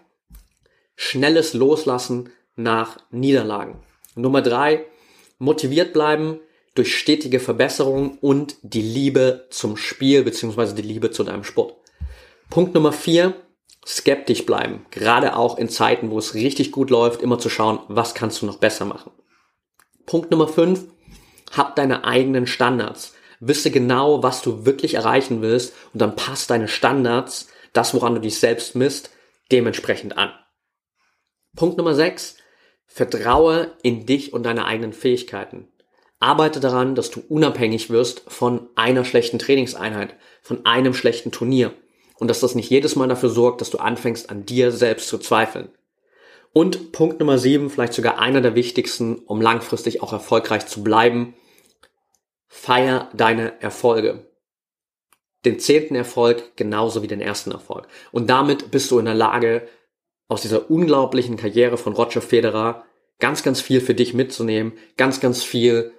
schnelles 0.96 1.54
Loslassen 1.54 2.30
nach 2.56 2.98
Niederlagen. 3.12 3.76
Nummer 4.16 4.42
drei, 4.42 4.86
motiviert 5.38 5.94
bleiben 5.94 6.40
durch 6.76 6.98
stetige 6.98 7.40
Verbesserung 7.40 8.18
und 8.20 8.58
die 8.62 8.82
Liebe 8.82 9.48
zum 9.50 9.78
Spiel 9.78 10.24
beziehungsweise 10.24 10.76
die 10.76 10.82
Liebe 10.82 11.12
zu 11.12 11.24
deinem 11.24 11.44
Sport. 11.44 11.76
Punkt 12.50 12.74
Nummer 12.74 12.92
vier, 12.92 13.36
skeptisch 13.86 14.46
bleiben, 14.46 14.86
gerade 14.92 15.36
auch 15.36 15.58
in 15.58 15.70
Zeiten, 15.70 16.12
wo 16.12 16.20
es 16.20 16.34
richtig 16.34 16.72
gut 16.72 16.90
läuft, 16.90 17.22
immer 17.22 17.40
zu 17.40 17.50
schauen, 17.50 17.80
was 17.88 18.14
kannst 18.14 18.42
du 18.42 18.46
noch 18.46 18.58
besser 18.58 18.86
machen. 18.86 19.12
Punkt 20.06 20.32
Nummer 20.32 20.48
5, 20.48 20.86
hab 21.52 21.76
deine 21.76 22.04
eigenen 22.04 22.48
Standards. 22.48 23.14
Wisse 23.40 23.72
genau, 23.72 24.22
was 24.22 24.42
du 24.42 24.66
wirklich 24.66 24.96
erreichen 24.96 25.42
willst 25.42 25.74
und 25.94 26.02
dann 26.02 26.16
passt 26.16 26.50
deine 26.50 26.68
Standards, 26.68 27.48
das 27.74 27.94
woran 27.94 28.16
du 28.16 28.22
dich 28.22 28.40
selbst 28.40 28.76
misst, 28.76 29.12
dementsprechend 29.52 30.18
an. 30.18 30.32
Punkt 31.56 31.78
Nummer 31.78 31.96
6, 31.96 32.38
vertraue 32.86 33.72
in 33.82 34.06
dich 34.06 34.34
und 34.34 34.44
deine 34.44 34.66
eigenen 34.66 34.94
Fähigkeiten. 34.94 35.68
Arbeite 36.20 36.60
daran, 36.60 36.96
dass 36.96 37.12
du 37.12 37.22
unabhängig 37.30 37.90
wirst 37.90 38.24
von 38.28 38.68
einer 38.76 39.06
schlechten 39.06 39.40
Trainingseinheit, 39.40 40.16
von 40.42 40.66
einem 40.66 40.94
schlechten 40.94 41.32
Turnier 41.32 41.74
und 42.20 42.28
dass 42.28 42.42
das 42.42 42.56
nicht 42.56 42.70
jedes 42.70 42.96
Mal 42.96 43.08
dafür 43.08 43.30
sorgt, 43.30 43.62
dass 43.62 43.70
du 43.70 43.78
anfängst 43.78 44.30
an 44.30 44.46
dir 44.46 44.72
selbst 44.72 45.08
zu 45.08 45.18
zweifeln. 45.18 45.70
Und 46.52 46.92
Punkt 46.92 47.20
Nummer 47.20 47.38
sieben, 47.38 47.70
vielleicht 47.70 47.94
sogar 47.94 48.20
einer 48.20 48.42
der 48.42 48.56
wichtigsten, 48.56 49.16
um 49.16 49.42
langfristig 49.42 50.02
auch 50.02 50.14
erfolgreich 50.14 50.66
zu 50.66 50.84
bleiben, 50.84 51.36
feier 52.48 53.10
deine 53.14 53.62
Erfolge. 53.62 54.26
Den 55.46 55.60
zehnten 55.60 55.96
Erfolg 55.96 56.58
genauso 56.58 57.02
wie 57.02 57.08
den 57.08 57.22
ersten 57.22 57.52
Erfolg. 57.52 57.88
Und 58.12 58.30
damit 58.30 58.72
bist 58.72 58.92
du 58.92 59.00
in 59.00 59.06
der 59.06 59.14
Lage, 59.16 59.68
aus 60.28 60.42
dieser 60.42 60.70
unglaublichen 60.70 61.38
Karriere 61.38 61.78
von 61.78 61.94
Roger 61.94 62.22
Federer 62.22 62.86
ganz, 63.20 63.44
ganz 63.44 63.62
viel 63.62 63.82
für 63.82 63.96
dich 63.96 64.14
mitzunehmen, 64.14 64.74
ganz, 64.96 65.20
ganz 65.20 65.44
viel 65.44 65.92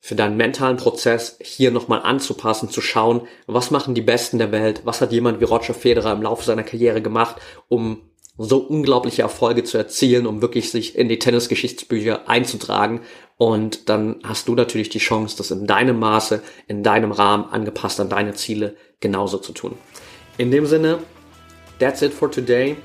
für 0.00 0.14
deinen 0.14 0.36
mentalen 0.36 0.76
Prozess 0.76 1.38
hier 1.40 1.70
nochmal 1.70 2.02
anzupassen, 2.02 2.70
zu 2.70 2.80
schauen, 2.80 3.22
was 3.46 3.70
machen 3.70 3.94
die 3.94 4.02
Besten 4.02 4.38
der 4.38 4.52
Welt, 4.52 4.82
was 4.84 5.00
hat 5.00 5.12
jemand 5.12 5.40
wie 5.40 5.44
Roger 5.44 5.74
Federer 5.74 6.12
im 6.12 6.22
Laufe 6.22 6.44
seiner 6.44 6.62
Karriere 6.62 7.02
gemacht, 7.02 7.36
um 7.68 8.02
so 8.38 8.58
unglaubliche 8.58 9.22
Erfolge 9.22 9.64
zu 9.64 9.76
erzielen, 9.76 10.26
um 10.26 10.40
wirklich 10.40 10.70
sich 10.70 10.96
in 10.96 11.08
die 11.08 11.18
Tennisgeschichtsbücher 11.18 12.28
einzutragen. 12.28 13.00
Und 13.36 13.88
dann 13.88 14.20
hast 14.22 14.46
du 14.46 14.54
natürlich 14.54 14.88
die 14.88 15.00
Chance, 15.00 15.36
das 15.36 15.50
in 15.50 15.66
deinem 15.66 15.98
Maße, 15.98 16.42
in 16.68 16.84
deinem 16.84 17.10
Rahmen, 17.10 17.46
angepasst 17.50 17.98
an 17.98 18.08
deine 18.08 18.34
Ziele 18.34 18.76
genauso 19.00 19.38
zu 19.38 19.52
tun. 19.52 19.76
In 20.38 20.52
dem 20.52 20.66
Sinne, 20.66 21.00
that's 21.80 22.02
it 22.02 22.12
for 22.12 22.30
today. 22.30 22.76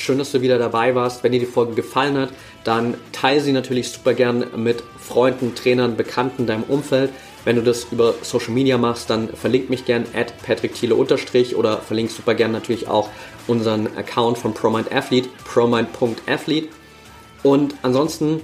Schön, 0.00 0.16
dass 0.16 0.32
du 0.32 0.40
wieder 0.40 0.58
dabei 0.58 0.94
warst. 0.94 1.22
Wenn 1.22 1.32
dir 1.32 1.40
die 1.40 1.44
Folge 1.44 1.74
gefallen 1.74 2.16
hat, 2.16 2.30
dann 2.64 2.94
teile 3.12 3.42
sie 3.42 3.52
natürlich 3.52 3.90
super 3.90 4.14
gern 4.14 4.46
mit 4.56 4.82
Freunden, 4.98 5.54
Trainern, 5.54 5.94
Bekannten, 5.94 6.46
deinem 6.46 6.62
Umfeld. 6.62 7.10
Wenn 7.44 7.56
du 7.56 7.62
das 7.62 7.88
über 7.92 8.14
Social 8.22 8.52
Media 8.52 8.78
machst, 8.78 9.10
dann 9.10 9.28
verlink 9.28 9.68
mich 9.68 9.84
gern 9.84 10.06
at 10.14 10.32
patrickthiele 10.42 10.94
unterstrich 10.94 11.54
oder 11.54 11.82
verlink 11.82 12.10
super 12.10 12.34
gern 12.34 12.50
natürlich 12.50 12.88
auch 12.88 13.10
unseren 13.46 13.88
Account 13.98 14.38
von 14.38 14.54
ProMind 14.54 14.90
Athlete, 14.90 15.28
promind.athlete. 15.44 16.68
Und 17.42 17.74
ansonsten 17.82 18.40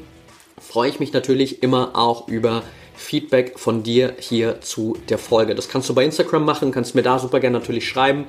freue 0.61 0.91
ich 0.91 1.01
mich 1.01 1.15
natürlich 1.15 1.63
immer 1.63 1.97
auch 1.97 2.29
über 2.29 2.65
Feedback 2.97 3.59
von 3.59 3.83
dir 3.83 4.15
hier 4.19 4.61
zu 4.61 4.99
der 5.09 5.17
Folge. 5.17 5.55
Das 5.55 5.71
kannst 5.71 5.89
du 5.89 5.95
bei 5.95 6.05
Instagram 6.05 6.45
machen, 6.45 6.71
kannst 6.71 6.95
mir 6.95 7.03
da 7.03 7.19
super 7.19 7.41
gern 7.41 7.55
natürlich 7.55 7.89
schreiben. 7.89 8.27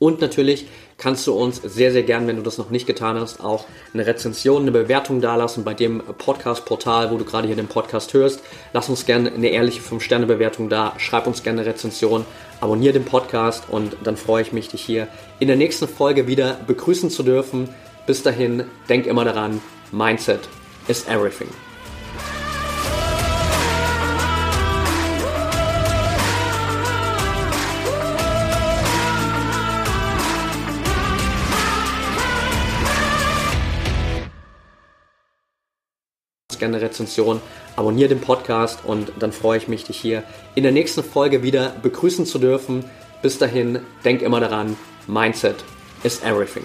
Und 0.00 0.22
natürlich 0.22 0.66
kannst 0.96 1.26
du 1.26 1.34
uns 1.34 1.60
sehr, 1.62 1.92
sehr 1.92 2.02
gern, 2.02 2.26
wenn 2.26 2.36
du 2.36 2.42
das 2.42 2.56
noch 2.56 2.70
nicht 2.70 2.86
getan 2.86 3.20
hast, 3.20 3.44
auch 3.44 3.66
eine 3.92 4.06
Rezension, 4.06 4.62
eine 4.62 4.72
Bewertung 4.72 5.20
dalassen 5.20 5.62
bei 5.62 5.74
dem 5.74 6.00
Podcast-Portal, 6.00 7.10
wo 7.10 7.18
du 7.18 7.26
gerade 7.26 7.46
hier 7.46 7.54
den 7.54 7.68
Podcast 7.68 8.14
hörst. 8.14 8.40
Lass 8.72 8.88
uns 8.88 9.04
gerne 9.04 9.30
eine 9.30 9.50
ehrliche 9.50 9.82
5-Sterne-Bewertung 9.82 10.70
da, 10.70 10.94
schreib 10.96 11.26
uns 11.26 11.42
gerne 11.42 11.60
eine 11.60 11.70
Rezension, 11.70 12.24
abonniere 12.62 12.94
den 12.94 13.04
Podcast 13.04 13.64
und 13.68 13.94
dann 14.02 14.16
freue 14.16 14.40
ich 14.40 14.52
mich, 14.52 14.68
dich 14.68 14.80
hier 14.80 15.06
in 15.38 15.48
der 15.48 15.56
nächsten 15.56 15.86
Folge 15.86 16.26
wieder 16.26 16.58
begrüßen 16.66 17.10
zu 17.10 17.22
dürfen. 17.22 17.68
Bis 18.06 18.22
dahin, 18.22 18.64
denk 18.88 19.06
immer 19.06 19.26
daran, 19.26 19.60
Mindset 19.92 20.40
is 20.88 21.06
everything. 21.08 21.48
Gerne 36.60 36.76
eine 36.76 36.86
Rezension, 36.86 37.40
abonniere 37.74 38.10
den 38.10 38.20
Podcast 38.20 38.84
und 38.84 39.10
dann 39.18 39.32
freue 39.32 39.58
ich 39.58 39.66
mich, 39.66 39.84
dich 39.84 39.98
hier 39.98 40.22
in 40.54 40.62
der 40.62 40.72
nächsten 40.72 41.02
Folge 41.02 41.42
wieder 41.42 41.74
begrüßen 41.82 42.26
zu 42.26 42.38
dürfen. 42.38 42.84
Bis 43.22 43.38
dahin, 43.38 43.80
denk 44.04 44.22
immer 44.22 44.38
daran, 44.38 44.76
Mindset 45.08 45.56
is 46.04 46.22
everything. 46.22 46.64